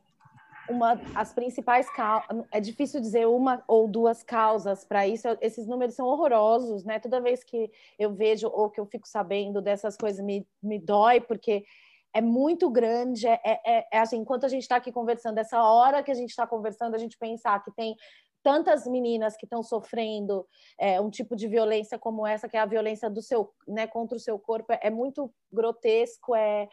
uma, 0.69 0.99
as 1.15 1.34
principais 1.34 1.89
causas, 1.89 2.45
é 2.51 2.60
difícil 2.60 2.99
dizer 2.99 3.27
uma 3.27 3.63
ou 3.67 3.88
duas 3.88 4.23
causas 4.23 4.84
para 4.84 5.08
isso, 5.08 5.27
esses 5.41 5.67
números 5.67 5.95
são 5.95 6.06
horrorosos, 6.06 6.84
né? 6.84 6.99
Toda 6.99 7.21
vez 7.21 7.43
que 7.43 7.71
eu 7.97 8.13
vejo 8.13 8.47
ou 8.47 8.69
que 8.69 8.80
eu 8.80 8.86
fico 8.86 9.08
sabendo 9.08 9.62
dessas 9.62 9.97
coisas, 9.97 10.23
me, 10.23 10.47
me 10.62 10.80
dói, 10.80 11.21
porque 11.21 11.65
é 12.13 12.21
muito 12.21 12.69
grande, 12.69 13.27
é, 13.27 13.39
é, 13.43 13.88
é 13.91 13.99
assim, 13.99 14.17
enquanto 14.17 14.45
a 14.45 14.49
gente 14.49 14.63
está 14.63 14.77
aqui 14.77 14.91
conversando, 14.91 15.38
essa 15.38 15.62
hora 15.62 16.01
que 16.01 16.12
a 16.12 16.15
gente 16.15 16.30
está 16.30 16.47
conversando, 16.47 16.95
a 16.95 16.97
gente 16.97 17.17
pensar 17.17 17.63
que 17.63 17.71
tem 17.71 17.95
tantas 18.43 18.88
meninas 18.88 19.36
que 19.36 19.45
estão 19.45 19.62
sofrendo 19.62 20.47
é, 20.80 21.01
um 21.01 21.10
tipo 21.10 21.36
de 21.36 21.47
violência 21.47 21.99
como 21.99 22.25
essa, 22.25 22.47
que 22.47 22.56
é 22.56 22.60
a 22.60 22.65
violência 22.65 23.10
do 23.10 23.21
seu, 23.21 23.53
né, 23.67 23.86
contra 23.86 24.15
o 24.15 24.21
seu 24.21 24.39
corpo, 24.39 24.71
é, 24.71 24.80
é 24.84 24.89
muito 24.89 25.32
grotesco, 25.51 26.34
é, 26.34 26.67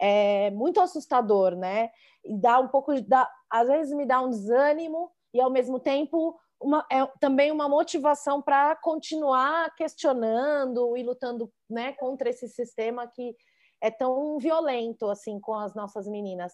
é 0.00 0.50
muito 0.50 0.80
assustador, 0.80 1.56
né? 1.56 1.90
E 2.24 2.36
dá 2.40 2.58
um 2.60 2.68
pouco, 2.68 3.00
dá, 3.02 3.28
às 3.50 3.68
vezes 3.68 3.94
me 3.94 4.06
dá 4.06 4.20
um 4.20 4.30
desânimo 4.30 5.10
e 5.32 5.40
ao 5.40 5.50
mesmo 5.50 5.78
tempo 5.80 6.38
uma, 6.60 6.84
é 6.90 7.06
também 7.20 7.50
uma 7.52 7.68
motivação 7.68 8.42
para 8.42 8.74
continuar 8.76 9.74
questionando 9.76 10.96
e 10.96 11.02
lutando, 11.02 11.50
né, 11.70 11.92
contra 11.92 12.28
esse 12.28 12.48
sistema 12.48 13.06
que 13.06 13.36
é 13.80 13.90
tão 13.90 14.38
violento 14.38 15.08
assim 15.08 15.38
com 15.40 15.54
as 15.54 15.74
nossas 15.74 16.08
meninas. 16.08 16.52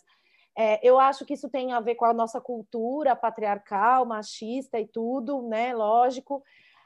É, 0.56 0.78
eu 0.86 0.98
acho 0.98 1.24
que 1.24 1.34
isso 1.34 1.48
tem 1.48 1.72
a 1.72 1.80
ver 1.80 1.96
com 1.96 2.04
a 2.04 2.14
nossa 2.14 2.40
cultura 2.40 3.16
patriarcal, 3.16 4.06
machista 4.06 4.78
e 4.78 4.86
tudo, 4.86 5.42
né? 5.48 5.74
Lógico. 5.74 6.42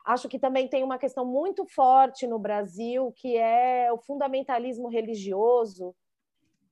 Acho 0.06 0.26
que 0.26 0.38
também 0.38 0.68
tem 0.68 0.82
uma 0.82 0.96
questão 0.96 1.26
muito 1.26 1.66
forte 1.66 2.26
no 2.26 2.38
Brasil, 2.38 3.12
que 3.14 3.36
é 3.36 3.92
o 3.92 3.98
fundamentalismo 3.98 4.88
religioso, 4.88 5.94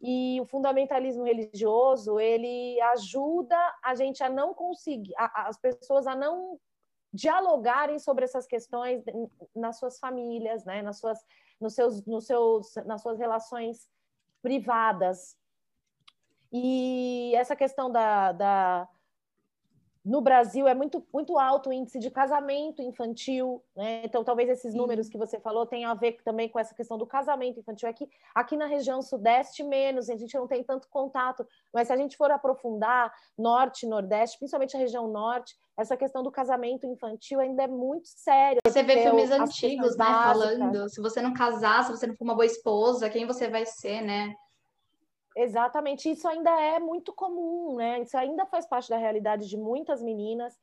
e 0.00 0.40
o 0.40 0.46
fundamentalismo 0.46 1.24
religioso 1.24 2.20
ele 2.20 2.80
ajuda 2.80 3.56
a 3.82 3.94
gente 3.94 4.22
a 4.22 4.28
não 4.28 4.52
conseguir 4.52 5.14
a, 5.16 5.48
as 5.48 5.58
pessoas 5.58 6.06
a 6.06 6.14
não 6.14 6.58
dialogarem 7.12 7.98
sobre 7.98 8.24
essas 8.24 8.46
questões 8.46 9.02
nas 9.54 9.78
suas 9.78 9.98
famílias 9.98 10.64
né 10.64 10.82
nas 10.82 10.98
suas 10.98 11.18
nos 11.60 11.74
seus 11.74 12.04
nos 12.04 12.26
seus 12.26 12.74
nas 12.84 13.00
suas 13.00 13.18
relações 13.18 13.88
privadas. 14.46 15.36
E 16.52 17.32
essa 17.34 17.56
questão 17.56 17.90
da, 17.90 18.30
da 18.30 18.88
no 20.06 20.20
Brasil 20.20 20.68
é 20.68 20.74
muito, 20.74 21.04
muito 21.12 21.36
alto 21.36 21.68
o 21.68 21.72
índice 21.72 21.98
de 21.98 22.12
casamento 22.12 22.80
infantil, 22.80 23.60
né? 23.76 24.02
Então, 24.04 24.22
talvez 24.22 24.48
esses 24.48 24.72
números 24.72 25.08
que 25.08 25.18
você 25.18 25.40
falou 25.40 25.66
tenham 25.66 25.90
a 25.90 25.94
ver 25.94 26.18
também 26.24 26.48
com 26.48 26.60
essa 26.60 26.72
questão 26.72 26.96
do 26.96 27.04
casamento 27.04 27.58
infantil. 27.58 27.88
Aqui, 27.88 28.08
aqui 28.32 28.56
na 28.56 28.66
região 28.66 29.02
sudeste, 29.02 29.64
menos, 29.64 30.08
a 30.08 30.16
gente 30.16 30.32
não 30.36 30.46
tem 30.46 30.62
tanto 30.62 30.88
contato, 30.88 31.44
mas 31.74 31.88
se 31.88 31.92
a 31.92 31.96
gente 31.96 32.16
for 32.16 32.30
aprofundar 32.30 33.12
norte, 33.36 33.84
nordeste, 33.84 34.38
principalmente 34.38 34.76
a 34.76 34.78
região 34.78 35.08
norte, 35.08 35.56
essa 35.76 35.96
questão 35.96 36.22
do 36.22 36.30
casamento 36.30 36.86
infantil 36.86 37.40
ainda 37.40 37.64
é 37.64 37.68
muito 37.68 38.06
séria. 38.06 38.60
Você 38.64 38.84
vê 38.84 39.02
filmes 39.02 39.32
antigos, 39.32 39.96
né? 39.96 40.04
Falando, 40.04 40.88
se 40.88 41.00
você 41.00 41.20
não 41.20 41.34
casar, 41.34 41.82
se 41.82 41.90
você 41.90 42.06
não 42.06 42.14
for 42.14 42.24
uma 42.24 42.34
boa 42.34 42.46
esposa, 42.46 43.10
quem 43.10 43.26
você 43.26 43.48
vai 43.48 43.66
ser, 43.66 44.02
né? 44.02 44.36
Exatamente, 45.38 46.10
isso 46.10 46.26
ainda 46.26 46.50
é 46.62 46.78
muito 46.78 47.12
comum, 47.12 47.76
né? 47.76 48.00
Isso 48.00 48.16
ainda 48.16 48.46
faz 48.46 48.66
parte 48.66 48.88
da 48.88 48.96
realidade 48.96 49.46
de 49.46 49.56
muitas 49.58 50.02
meninas. 50.02 50.58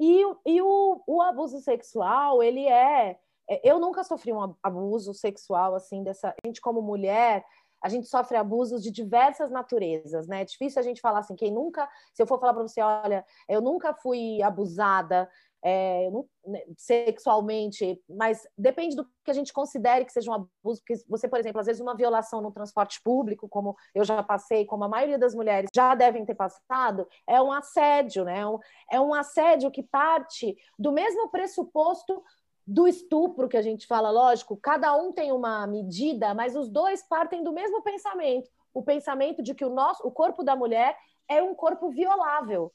E, 0.00 0.22
e 0.44 0.60
o, 0.60 1.00
o 1.06 1.22
abuso 1.22 1.60
sexual, 1.60 2.42
ele 2.42 2.66
é, 2.66 3.16
é. 3.48 3.60
Eu 3.62 3.78
nunca 3.78 4.02
sofri 4.02 4.32
um 4.32 4.56
abuso 4.60 5.14
sexual 5.14 5.76
assim 5.76 6.02
dessa. 6.02 6.30
A 6.30 6.46
gente, 6.46 6.60
como 6.60 6.82
mulher, 6.82 7.44
a 7.80 7.88
gente 7.88 8.08
sofre 8.08 8.36
abusos 8.36 8.82
de 8.82 8.90
diversas 8.90 9.52
naturezas, 9.52 10.26
né? 10.26 10.42
É 10.42 10.44
difícil 10.44 10.80
a 10.80 10.82
gente 10.82 11.00
falar 11.00 11.20
assim, 11.20 11.36
quem 11.36 11.52
nunca, 11.52 11.88
se 12.12 12.20
eu 12.20 12.26
for 12.26 12.40
falar 12.40 12.54
para 12.54 12.62
você, 12.62 12.80
olha, 12.80 13.24
eu 13.48 13.60
nunca 13.60 13.94
fui 13.94 14.42
abusada 14.42 15.30
é, 15.64 16.08
né, 16.46 16.62
sexualmente, 16.76 18.00
mas 18.08 18.46
depende 18.56 18.94
do 18.94 19.04
que 19.24 19.30
a 19.30 19.34
gente 19.34 19.52
considere 19.52 20.04
que 20.04 20.12
seja 20.12 20.30
um 20.30 20.34
abuso, 20.34 20.80
porque 20.80 20.94
você, 21.08 21.28
por 21.28 21.38
exemplo, 21.38 21.60
às 21.60 21.66
vezes 21.66 21.82
uma 21.82 21.96
violação 21.96 22.40
no 22.40 22.52
transporte 22.52 23.00
público, 23.02 23.48
como 23.48 23.76
eu 23.94 24.04
já 24.04 24.22
passei, 24.22 24.64
como 24.64 24.84
a 24.84 24.88
maioria 24.88 25.18
das 25.18 25.34
mulheres 25.34 25.68
já 25.74 25.94
devem 25.94 26.24
ter 26.24 26.34
passado, 26.34 27.08
é 27.26 27.40
um 27.42 27.52
assédio, 27.52 28.24
né? 28.24 28.38
É 28.38 28.46
um, 28.46 28.58
é 28.92 29.00
um 29.00 29.14
assédio 29.14 29.70
que 29.70 29.82
parte 29.82 30.56
do 30.78 30.92
mesmo 30.92 31.28
pressuposto 31.28 32.22
do 32.66 32.86
estupro 32.86 33.48
que 33.48 33.56
a 33.56 33.62
gente 33.62 33.86
fala, 33.86 34.10
lógico, 34.10 34.56
cada 34.56 34.94
um 34.94 35.10
tem 35.10 35.32
uma 35.32 35.66
medida, 35.66 36.34
mas 36.34 36.54
os 36.54 36.68
dois 36.68 37.02
partem 37.02 37.42
do 37.42 37.52
mesmo 37.52 37.82
pensamento, 37.82 38.50
o 38.74 38.82
pensamento 38.82 39.42
de 39.42 39.54
que 39.54 39.64
o 39.64 39.70
nosso, 39.70 40.06
o 40.06 40.10
corpo 40.10 40.44
da 40.44 40.54
mulher 40.54 40.96
é 41.26 41.42
um 41.42 41.54
corpo 41.54 41.90
violável, 41.90 42.72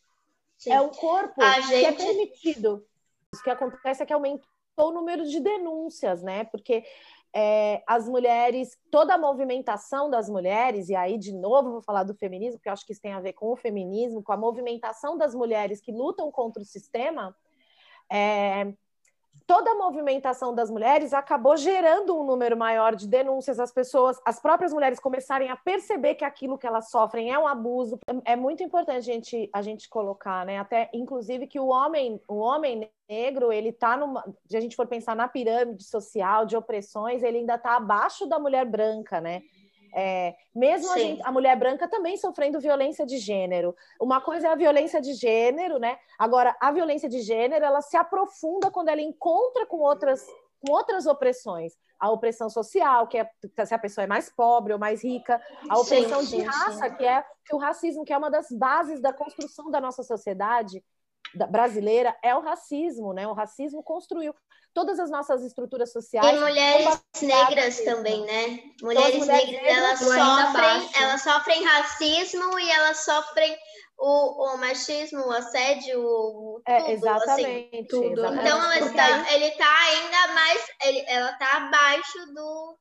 Sim. 0.57 0.71
é 0.71 0.81
um 0.81 0.89
corpo 0.89 1.41
gente... 1.41 1.67
que 1.67 1.85
é 1.85 1.91
permitido. 1.91 2.85
O 3.33 3.43
que 3.43 3.49
acontece 3.49 4.03
é 4.03 4.05
que 4.05 4.13
aumentou 4.13 4.45
o 4.77 4.91
número 4.91 5.25
de 5.25 5.39
denúncias, 5.39 6.21
né? 6.21 6.43
Porque 6.45 6.83
é, 7.35 7.81
as 7.87 8.07
mulheres, 8.07 8.77
toda 8.91 9.15
a 9.15 9.17
movimentação 9.17 10.09
das 10.09 10.29
mulheres, 10.29 10.89
e 10.89 10.95
aí 10.95 11.17
de 11.17 11.33
novo 11.33 11.71
vou 11.71 11.81
falar 11.81 12.03
do 12.03 12.13
feminismo, 12.13 12.59
porque 12.59 12.69
eu 12.69 12.73
acho 12.73 12.85
que 12.85 12.91
isso 12.91 13.01
tem 13.01 13.13
a 13.13 13.19
ver 13.19 13.33
com 13.33 13.51
o 13.51 13.55
feminismo, 13.55 14.21
com 14.21 14.31
a 14.31 14.37
movimentação 14.37 15.17
das 15.17 15.33
mulheres 15.33 15.81
que 15.81 15.91
lutam 15.91 16.31
contra 16.31 16.61
o 16.61 16.65
sistema, 16.65 17.35
é, 18.11 18.71
toda 19.45 19.71
a 19.71 19.75
movimentação 19.75 20.53
das 20.53 20.69
mulheres 20.69 21.13
acabou 21.13 21.55
gerando 21.57 22.17
um 22.19 22.23
número 22.23 22.57
maior 22.57 22.95
de 22.95 23.07
denúncias. 23.07 23.59
As 23.59 23.71
pessoas, 23.71 24.19
as 24.25 24.39
próprias 24.39 24.73
mulheres 24.73 24.99
começarem 24.99 25.49
a 25.49 25.55
perceber 25.55 26.15
que 26.15 26.25
aquilo 26.25 26.57
que 26.57 26.67
elas 26.67 26.89
sofrem 26.89 27.31
é 27.31 27.37
um 27.37 27.47
abuso. 27.47 27.99
É 28.25 28.35
muito 28.35 28.63
importante 28.63 28.97
a 28.97 29.13
gente, 29.13 29.49
a 29.53 29.61
gente 29.61 29.89
colocar, 29.89 30.45
né? 30.45 30.59
Até, 30.59 30.89
inclusive, 30.93 31.47
que 31.47 31.59
o 31.59 31.67
homem, 31.67 32.21
o 32.27 32.37
homem 32.37 32.89
negro, 33.07 33.51
ele 33.51 33.69
está 33.69 33.97
numa. 33.97 34.23
Se 34.45 34.57
a 34.57 34.61
gente 34.61 34.75
for 34.75 34.87
pensar 34.87 35.15
na 35.15 35.27
pirâmide 35.27 35.83
social 35.83 36.45
de 36.45 36.55
opressões, 36.55 37.23
ele 37.23 37.39
ainda 37.39 37.55
está 37.55 37.75
abaixo 37.75 38.25
da 38.25 38.39
mulher 38.39 38.65
branca, 38.65 39.19
né? 39.19 39.41
É, 39.95 40.35
mesmo 40.55 40.91
a, 40.91 40.97
gente, 40.97 41.21
a, 41.23 41.31
mulher 41.31 41.55
branca 41.55 41.87
também 41.87 42.17
sofrendo 42.17 42.59
violência 42.59 43.05
de 43.05 43.17
gênero. 43.19 43.75
Uma 44.01 44.19
coisa 44.19 44.47
é 44.47 44.51
a 44.51 44.55
violência 44.55 44.99
de 44.99 45.13
gênero, 45.13 45.77
né? 45.77 45.97
Agora, 46.17 46.55
a 46.59 46.71
violência 46.71 47.07
de 47.07 47.21
gênero, 47.21 47.63
ela 47.63 47.81
se 47.81 47.95
aprofunda 47.95 48.71
quando 48.71 48.89
ela 48.89 49.01
encontra 49.01 49.67
com 49.67 49.77
outras, 49.77 50.25
com 50.59 50.73
outras 50.73 51.05
opressões. 51.05 51.73
A 51.99 52.09
opressão 52.09 52.49
social, 52.49 53.07
que 53.07 53.17
é 53.17 53.29
se 53.65 53.73
a 53.73 53.79
pessoa 53.79 54.03
é 54.03 54.07
mais 54.07 54.29
pobre 54.29 54.73
ou 54.73 54.79
mais 54.79 55.03
rica, 55.03 55.39
a 55.69 55.79
opressão 55.79 56.21
sim, 56.21 56.25
sim, 56.25 56.37
de 56.37 56.43
raça, 56.43 56.89
sim. 56.89 56.95
que 56.95 57.05
é 57.05 57.23
que 57.45 57.55
o 57.55 57.59
racismo, 57.59 58.03
que 58.03 58.13
é 58.13 58.17
uma 58.17 58.31
das 58.31 58.47
bases 58.51 58.99
da 58.99 59.13
construção 59.13 59.69
da 59.69 59.79
nossa 59.79 60.01
sociedade, 60.01 60.83
brasileira 61.49 62.15
é 62.23 62.35
o 62.35 62.41
racismo, 62.41 63.13
né? 63.13 63.27
O 63.27 63.33
racismo 63.33 63.83
construiu 63.83 64.33
todas 64.73 64.99
as 64.99 65.09
nossas 65.09 65.43
estruturas 65.43 65.91
sociais. 65.91 66.35
E 66.35 66.39
mulheres 66.39 66.99
negras 67.21 67.81
também, 67.81 68.25
né? 68.25 68.59
Mulheres, 68.81 69.19
mulheres 69.19 69.51
negras, 69.51 69.77
elas 69.77 69.99
sofrem, 69.99 70.89
elas 71.01 71.21
sofrem 71.21 71.63
racismo 71.63 72.59
e 72.59 72.71
elas 72.71 72.97
sofrem 72.97 73.57
o, 73.97 74.53
o 74.53 74.57
machismo, 74.57 75.27
o 75.27 75.31
assédio, 75.31 76.01
tudo, 76.01 76.61
é, 76.67 76.91
exatamente, 76.91 77.75
assim, 77.75 77.87
tudo. 77.87 78.11
Exatamente. 78.13 78.47
Então 78.47 78.63
ela 78.63 78.79
está, 78.79 79.33
ele 79.33 79.45
está 79.45 79.79
ainda 79.79 80.33
mais, 80.33 80.65
ele, 80.83 81.05
ela 81.07 81.31
está 81.31 81.57
abaixo 81.57 82.33
do 82.33 82.77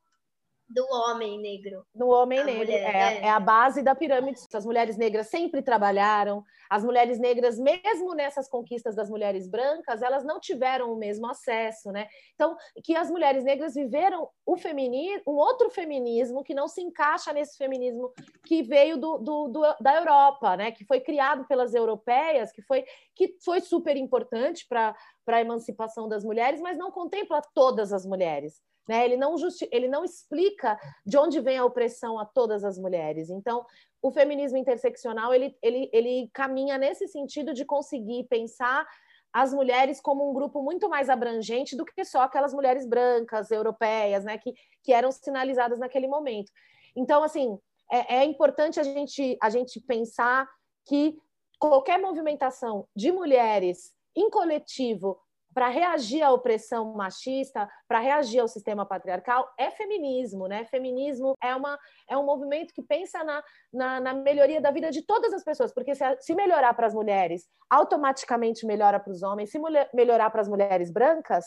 do 0.73 0.87
homem 0.91 1.39
negro. 1.39 1.85
Do 1.95 2.09
homem 2.09 2.39
a 2.39 2.45
negro, 2.45 2.65
mulher, 2.65 2.95
é, 2.95 3.15
é. 3.15 3.25
é, 3.25 3.31
a 3.31 3.39
base 3.39 3.83
da 3.83 3.95
pirâmide. 3.95 4.41
As 4.53 4.65
mulheres 4.65 4.97
negras 4.97 5.29
sempre 5.29 5.63
trabalharam, 5.63 6.43
as 6.71 6.83
mulheres 6.83 7.19
negras, 7.19 7.59
mesmo 7.59 8.15
nessas 8.15 8.49
conquistas 8.49 8.95
das 8.95 9.11
mulheres 9.11 9.47
brancas, 9.47 10.01
elas 10.01 10.25
não 10.25 10.41
tiveram 10.41 10.93
o 10.93 10.97
mesmo 10.97 11.27
acesso, 11.27 11.93
né? 11.93 12.09
Então, 12.35 12.57
que 12.83 12.97
as 12.97 13.11
mulheres 13.11 13.45
negras 13.45 13.75
viveram 13.75 14.29
o 14.47 14.57
feminismo, 14.57 15.23
um 15.27 15.37
outro 15.37 15.71
feminismo 15.71 16.43
que 16.43 16.55
não 16.55 16.67
se 16.67 16.81
encaixa 16.81 17.33
nesse 17.33 17.59
feminismo 17.59 18.11
que 18.47 18.63
veio 18.63 18.97
do, 18.97 19.19
do, 19.19 19.49
do, 19.49 19.61
da 19.81 19.97
Europa, 19.97 20.57
né? 20.57 20.73
Que 20.73 20.85
foi 20.85 21.01
criado 21.01 21.45
pelas 21.47 21.75
europeias, 21.75 22.51
que 22.51 22.63
foi, 22.63 22.85
que 23.15 23.37
foi 23.45 23.61
super 23.61 23.97
importante 23.97 24.67
para 24.67 24.95
a 25.27 25.41
emancipação 25.41 26.09
das 26.09 26.25
mulheres, 26.25 26.61
mas 26.61 26.79
não 26.79 26.91
contempla 26.91 27.43
todas 27.55 27.93
as 27.93 28.07
mulheres. 28.07 28.61
Né? 28.89 29.05
Ele, 29.05 29.17
não 29.17 29.39
justi 29.39 29.69
ele 29.71 29.89
não 29.89 30.05
explica 30.05 30.79
de 31.07 31.17
onde 31.17 31.41
vem 31.41 31.59
a 31.59 31.65
opressão 31.65 32.19
a 32.19 32.25
todas 32.25 32.65
as 32.65 32.79
mulheres. 32.79 33.31
Então, 33.31 33.65
o 34.03 34.11
feminismo 34.11 34.59
interseccional 34.59 35.33
ele, 35.33 35.57
ele, 35.63 35.89
ele 35.93 36.31
caminha 36.33 36.77
nesse 36.77 37.07
sentido 37.07 37.55
de 37.55 37.65
conseguir 37.65 38.25
pensar 38.25 38.87
as 39.33 39.53
mulheres 39.53 40.01
como 40.01 40.29
um 40.29 40.35
grupo 40.35 40.63
muito 40.63 40.89
mais 40.89 41.09
abrangente 41.09 41.75
do 41.75 41.85
que 41.85 42.05
só 42.05 42.23
aquelas 42.23 42.53
mulheres 42.53 42.87
brancas, 42.87 43.51
europeias, 43.51 44.25
né, 44.25 44.37
que, 44.37 44.53
que 44.83 44.93
eram 44.93 45.11
sinalizadas 45.11 45.79
naquele 45.79 46.07
momento. 46.07 46.53
Então, 46.95 47.23
assim, 47.23 47.59
é, 47.91 48.17
é 48.17 48.25
importante 48.25 48.79
a 48.79 48.83
gente, 48.83 49.39
a 49.41 49.49
gente 49.49 49.81
pensar 49.81 50.47
que 50.85 51.17
qualquer 51.59 51.99
movimentação 51.99 52.87
de 52.95 53.13
mulheres 53.13 53.93
em 54.15 54.29
coletivo 54.29 55.19
para 55.55 55.69
reagir 55.69 56.23
à 56.23 56.33
opressão 56.33 56.93
machista, 56.95 57.69
para 57.87 57.99
reagir 57.99 58.41
ao 58.41 58.49
sistema 58.49 58.87
patriarcal, 58.87 59.49
é 59.59 59.71
feminismo, 59.71 60.47
né? 60.47 60.65
Feminismo 60.65 61.35
é, 61.43 61.55
uma, 61.55 61.79
é 62.09 62.17
um 62.17 62.25
movimento 62.25 62.73
que 62.73 62.83
pensa 62.83 63.23
na, 63.23 63.43
na, 63.73 64.01
na 64.01 64.15
melhoria 64.15 64.61
da 64.61 64.71
vida 64.71 64.91
de 64.91 65.03
todas 65.03 65.33
as 65.33 65.45
pessoas, 65.45 65.73
porque 65.73 65.95
se, 65.95 66.05
se 66.21 66.35
melhorar 66.35 66.75
para 66.75 66.87
as 66.87 66.95
mulheres, 66.95 67.47
automaticamente 67.69 68.67
melhora 68.67 68.99
para 68.99 69.13
os 69.13 69.23
homens, 69.23 69.51
se 69.51 69.59
mulher, 69.59 69.91
melhorar 69.95 70.31
para 70.31 70.41
as 70.41 70.49
mulheres 70.49 70.91
brancas, 70.91 71.45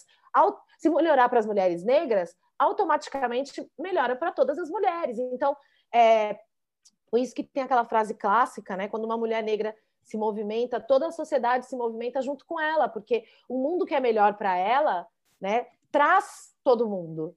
se 0.77 0.89
melhorar 0.89 1.29
para 1.29 1.39
as 1.39 1.45
mulheres 1.45 1.83
negras, 1.83 2.35
automaticamente 2.57 3.69
melhora 3.77 4.15
para 4.15 4.31
todas 4.31 4.57
as 4.57 4.69
mulheres. 4.69 5.17
Então, 5.17 5.55
é, 5.93 6.37
por 7.09 7.19
isso 7.19 7.33
que 7.33 7.43
tem 7.43 7.63
aquela 7.63 7.85
frase 7.85 8.13
clássica, 8.13 8.75
né? 8.75 8.87
Quando 8.87 9.05
uma 9.05 9.17
mulher 9.17 9.43
negra 9.43 9.75
se 10.05 10.17
movimenta, 10.17 10.79
toda 10.79 11.07
a 11.07 11.11
sociedade 11.11 11.65
se 11.65 11.75
movimenta 11.75 12.21
junto 12.21 12.45
com 12.45 12.59
ela, 12.59 12.87
porque 12.87 13.25
o 13.49 13.57
mundo 13.57 13.85
que 13.85 13.95
é 13.95 13.99
melhor 13.99 14.35
para 14.35 14.55
ela, 14.55 15.07
né, 15.41 15.65
traz 15.91 16.53
todo 16.63 16.87
mundo. 16.87 17.35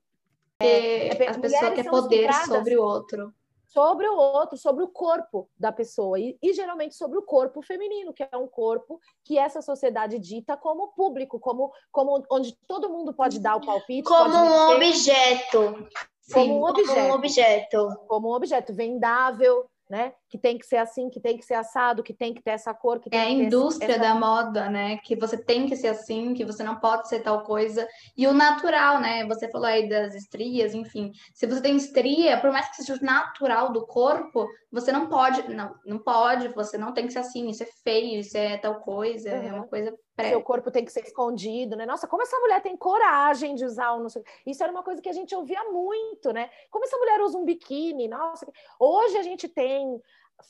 É, 0.61 1.09
é, 1.09 1.29
a 1.29 1.39
pessoa 1.39 1.73
quer 1.73 1.89
poder 1.89 2.33
sobre 2.47 2.77
o 2.77 2.83
outro. 2.83 3.35
Sobre 3.65 4.09
o 4.09 4.17
outro, 4.17 4.57
sobre 4.57 4.83
o 4.83 4.89
corpo 4.89 5.49
da 5.59 5.71
pessoa, 5.71 6.19
e, 6.19 6.39
e, 6.43 6.55
geralmente 6.55 6.95
sobre 6.95 7.19
o 7.19 7.23
corpo 7.23 7.61
feminino, 7.61 8.15
que 8.15 8.23
é 8.23 8.37
um 8.37 8.47
corpo 8.47 8.99
que 9.23 9.39
essa 9.39 9.61
sociedade 9.61 10.19
dita 10.19 10.57
como 10.57 10.89
público, 10.89 11.39
como, 11.39 11.71
como 11.93 12.25
onde 12.31 12.57
todo 12.67 12.89
mundo 12.89 13.13
pode 13.13 13.39
dar 13.39 13.57
o 13.57 13.65
palpite. 13.65 14.09
Como 14.09 14.37
um 14.37 14.75
objeto. 14.75 15.87
Como 16.33 16.45
Sim, 16.45 16.53
um 16.53 16.65
objeto. 16.65 16.95
Como 16.95 17.09
um 17.09 17.13
objeto. 17.13 17.97
Como 18.07 18.29
um 18.29 18.33
objeto 18.33 18.75
vendável, 18.75 19.69
né? 19.89 20.13
Que 20.29 20.39
tem 20.39 20.59
que 20.59 20.67
ser 20.67 20.77
assim, 20.77 21.09
que 21.09 21.21
tem 21.21 21.37
que 21.37 21.45
ser 21.45 21.55
assado, 21.55 22.03
que 22.03 22.13
tem 22.13 22.35
que 22.35 22.43
ter 22.43 22.51
essa 22.51 22.75
cor, 22.75 23.01
que 23.01 23.09
tem 23.09 23.19
é 23.19 23.25
que 23.25 23.31
a 23.31 23.45
indústria 23.45 23.93
essa... 23.93 24.01
da 24.01 24.15
moda, 24.15 24.69
né? 24.69 24.99
Que 24.99 25.17
você 25.17 25.37
tem 25.37 25.67
que 25.67 25.77
ser 25.77 25.89
assim, 25.89 26.35
que 26.35 26.45
você 26.45 26.63
não 26.63 26.77
pode 26.77 27.09
ser 27.09 27.21
tal 27.21 27.43
coisa. 27.43 27.87
E 28.17 28.27
o 28.27 28.33
natural, 28.33 29.01
né? 29.01 29.27
Você 29.27 29.51
falou 29.51 29.67
aí 29.67 29.89
das 29.89 30.15
estrias, 30.15 30.75
enfim. 30.75 31.13
Se 31.35 31.47
você 31.47 31.61
tem 31.61 31.77
estria, 31.77 32.41
por 32.41 32.53
mais 32.53 32.69
que 32.69 32.83
seja 32.83 32.99
natural 33.03 33.73
do 33.73 33.87
corpo, 33.87 34.47
você 34.71 34.93
não 34.93 35.09
pode, 35.09 35.49
não, 35.49 35.75
não 35.85 35.99
pode, 35.99 36.49
você 36.49 36.77
não 36.77 36.93
tem 36.93 37.07
que 37.07 37.13
ser 37.13 37.21
assim, 37.21 37.49
isso 37.49 37.63
é 37.63 37.69
feio, 37.83 38.21
isso 38.21 38.37
é 38.37 38.59
tal 38.59 38.81
coisa, 38.81 39.31
uhum. 39.31 39.49
é 39.49 39.53
uma 39.53 39.67
coisa 39.67 39.95
pré. 40.19 40.31
Seu 40.31 40.43
corpo 40.43 40.71
tem 40.71 40.85
que 40.85 40.93
ser 40.93 41.05
escondido, 41.05 41.77
né? 41.77 41.87
Nossa, 41.87 42.07
como 42.07 42.23
essa 42.23 42.39
mulher 42.39 42.61
tem 42.61 42.77
coragem 42.77 43.55
de 43.55 43.65
usar 43.65 43.95
um. 43.95 44.07
Isso 44.47 44.63
era 44.63 44.73
uma 44.73 44.83
coisa 44.83 45.01
que 45.01 45.09
a 45.09 45.13
gente 45.13 45.35
ouvia 45.35 45.65
muito, 45.65 46.33
né? 46.33 46.51
Como 46.71 46.85
essa 46.85 46.99
mulher 46.99 47.21
usa 47.21 47.39
um 47.39 47.45
biquíni, 47.45 48.09
nossa. 48.09 48.47
Hoje 48.79 49.17
a 49.17 49.23
gente 49.23 49.49
tem 49.49 50.01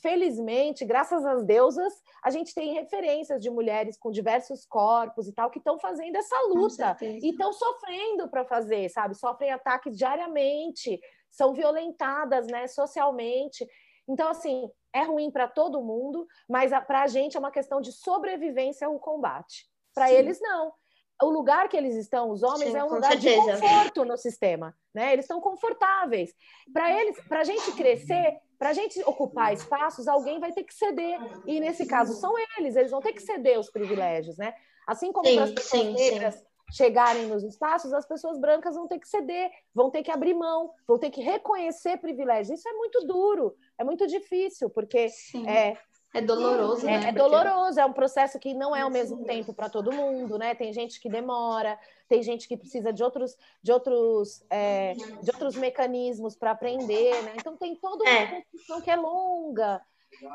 felizmente, 0.01 0.85
graças 0.85 1.25
às 1.25 1.43
deusas, 1.43 1.91
a 2.23 2.29
gente 2.29 2.53
tem 2.53 2.73
referências 2.73 3.41
de 3.41 3.49
mulheres 3.49 3.97
com 3.97 4.11
diversos 4.11 4.65
corpos 4.65 5.27
e 5.27 5.33
tal 5.33 5.49
que 5.49 5.57
estão 5.57 5.79
fazendo 5.79 6.15
essa 6.15 6.35
luta 6.47 6.95
e 7.01 7.29
estão 7.29 7.51
sofrendo 7.51 8.29
para 8.29 8.45
fazer, 8.45 8.87
sabe? 8.89 9.15
Sofrem 9.15 9.51
ataques 9.51 9.97
diariamente, 9.97 10.99
são 11.29 11.53
violentadas, 11.53 12.45
né, 12.47 12.67
socialmente. 12.67 13.67
Então, 14.09 14.27
assim, 14.29 14.69
é 14.91 15.03
ruim 15.03 15.29
para 15.29 15.47
todo 15.47 15.83
mundo, 15.83 16.27
mas 16.49 16.71
para 16.87 17.03
a 17.03 17.07
gente 17.07 17.37
é 17.37 17.39
uma 17.39 17.51
questão 17.51 17.79
de 17.79 17.91
sobrevivência 17.91 18.87
ao 18.87 18.99
combate. 18.99 19.69
Para 19.93 20.11
eles, 20.11 20.41
não. 20.41 20.73
O 21.21 21.29
lugar 21.29 21.67
que 21.67 21.77
eles 21.77 21.95
estão, 21.95 22.31
os 22.31 22.41
homens, 22.41 22.71
Sim, 22.71 22.77
é 22.77 22.83
um 22.83 22.93
lugar 22.93 23.11
certeza. 23.11 23.53
de 23.55 23.61
conforto 23.61 24.05
no 24.05 24.17
sistema. 24.17 24.73
Né? 24.93 25.13
Eles 25.13 25.25
estão 25.25 25.41
confortáveis. 25.41 26.33
Para 26.73 26.91
eles, 26.91 27.19
para 27.27 27.41
a 27.41 27.43
gente 27.43 27.71
crescer, 27.73 28.37
para 28.57 28.69
a 28.69 28.73
gente 28.73 28.99
ocupar 29.01 29.53
espaços, 29.53 30.07
alguém 30.07 30.39
vai 30.39 30.53
ter 30.53 30.63
que 30.63 30.73
ceder. 30.73 31.19
E 31.45 31.59
nesse 31.59 31.85
caso 31.85 32.13
são 32.13 32.33
eles, 32.57 32.75
eles 32.75 32.91
vão 32.91 33.01
ter 33.01 33.13
que 33.13 33.21
ceder 33.21 33.59
os 33.59 33.69
privilégios, 33.69 34.37
né? 34.37 34.53
Assim 34.87 35.11
como 35.11 35.31
para 35.31 35.43
as 35.43 35.51
pessoas 35.51 35.81
sim, 35.81 35.93
negras 35.93 36.35
sim 36.35 36.49
chegarem 36.71 37.27
nos 37.27 37.43
espaços, 37.43 37.93
as 37.93 38.05
pessoas 38.05 38.39
brancas 38.39 38.75
vão 38.75 38.87
ter 38.87 38.99
que 38.99 39.07
ceder, 39.07 39.49
vão 39.73 39.89
ter 39.89 40.03
que 40.03 40.11
abrir 40.11 40.33
mão, 40.33 40.71
vão 40.87 40.97
ter 40.97 41.09
que 41.09 41.21
reconhecer 41.21 41.97
privilégios. 41.97 42.59
Isso 42.59 42.69
é 42.69 42.73
muito 42.73 43.05
duro, 43.05 43.55
é 43.79 43.83
muito 43.83 44.05
difícil, 44.05 44.69
porque 44.69 45.07
é, 45.47 45.77
é 46.13 46.21
doloroso, 46.21 46.87
é, 46.87 46.99
né? 46.99 47.09
É 47.09 47.11
doloroso, 47.13 47.79
é 47.79 47.85
um 47.85 47.93
processo 47.93 48.37
que 48.37 48.53
não 48.53 48.75
é 48.75 48.81
ao 48.81 48.89
mesmo 48.89 49.23
tempo 49.23 49.53
para 49.53 49.69
todo 49.69 49.93
mundo, 49.93 50.37
né? 50.37 50.53
Tem 50.53 50.73
gente 50.73 50.99
que 50.99 51.09
demora, 51.09 51.79
tem 52.07 52.21
gente 52.21 52.47
que 52.47 52.57
precisa 52.57 52.91
de 52.91 53.01
outros, 53.01 53.37
de 53.63 53.71
outros, 53.71 54.43
é, 54.49 54.93
de 54.93 55.31
outros 55.31 55.55
mecanismos 55.55 56.35
para 56.35 56.51
aprender, 56.51 57.21
né? 57.23 57.33
Então 57.37 57.55
tem 57.55 57.75
toda 57.75 58.03
uma 58.03 58.11
é. 58.11 58.27
construção 58.27 58.81
que 58.81 58.91
é 58.91 58.95
longa. 58.95 59.81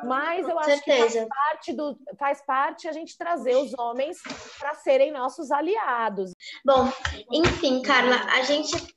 Mas 0.05 0.49
eu 0.49 0.59
acho 0.59 0.83
que 0.83 0.97
faz 0.97 1.29
parte, 1.29 1.73
do, 1.73 1.99
faz 2.17 2.41
parte 2.43 2.89
a 2.89 2.93
gente 2.93 3.19
trazer 3.19 3.57
os 3.57 3.77
homens 3.77 4.19
para 4.59 4.75
serem 4.77 5.11
nossos 5.11 5.51
aliados. 5.51 6.33
Bom, 6.65 6.89
enfim, 7.31 7.83
Carla, 7.83 8.17
a 8.33 8.43
gente 8.43 8.95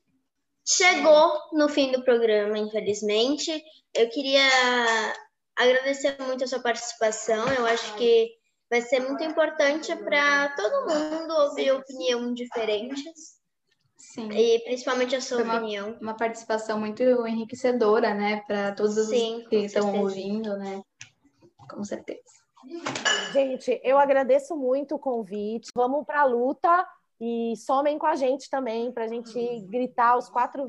chegou 0.68 1.40
no 1.54 1.70
fim 1.70 1.92
do 1.92 2.04
programa, 2.04 2.58
infelizmente. 2.58 3.64
Eu 3.96 4.10
queria 4.10 4.44
agradecer 5.56 6.18
muito 6.22 6.44
a 6.44 6.48
sua 6.48 6.60
participação. 6.60 7.48
Eu 7.54 7.66
acho 7.66 7.96
que 7.96 8.30
vai 8.70 8.82
ser 8.82 9.00
muito 9.00 9.24
importante 9.24 9.96
para 9.96 10.50
todo 10.50 10.94
mundo 10.94 11.34
ouvir 11.34 11.72
opiniões 11.72 12.36
diferentes. 12.36 13.38
Sim. 13.98 14.30
E 14.32 14.60
principalmente 14.60 15.16
a 15.16 15.22
sua 15.22 15.42
uma, 15.42 15.58
opinião. 15.58 15.98
Uma 16.02 16.16
participação 16.16 16.80
muito 16.80 17.02
enriquecedora, 17.02 18.14
né, 18.14 18.44
para 18.46 18.74
todos 18.74 18.94
Sim, 19.08 19.40
os 19.40 19.48
que 19.48 19.56
estão 19.58 20.00
ouvindo, 20.00 20.56
né? 20.58 20.82
Com 21.70 21.84
certeza. 21.84 22.22
Gente, 23.32 23.80
eu 23.84 23.98
agradeço 23.98 24.56
muito 24.56 24.96
o 24.96 25.00
convite. 25.00 25.72
Vamos 25.76 26.06
para 26.06 26.22
a 26.22 26.26
luta 26.26 26.88
e 27.20 27.56
somem 27.58 27.98
com 27.98 28.06
a 28.06 28.16
gente 28.16 28.50
também, 28.50 28.92
para 28.92 29.06
a 29.06 29.08
gente 29.08 29.60
gritar 29.62 30.18
os 30.18 30.30
quatro. 30.30 30.66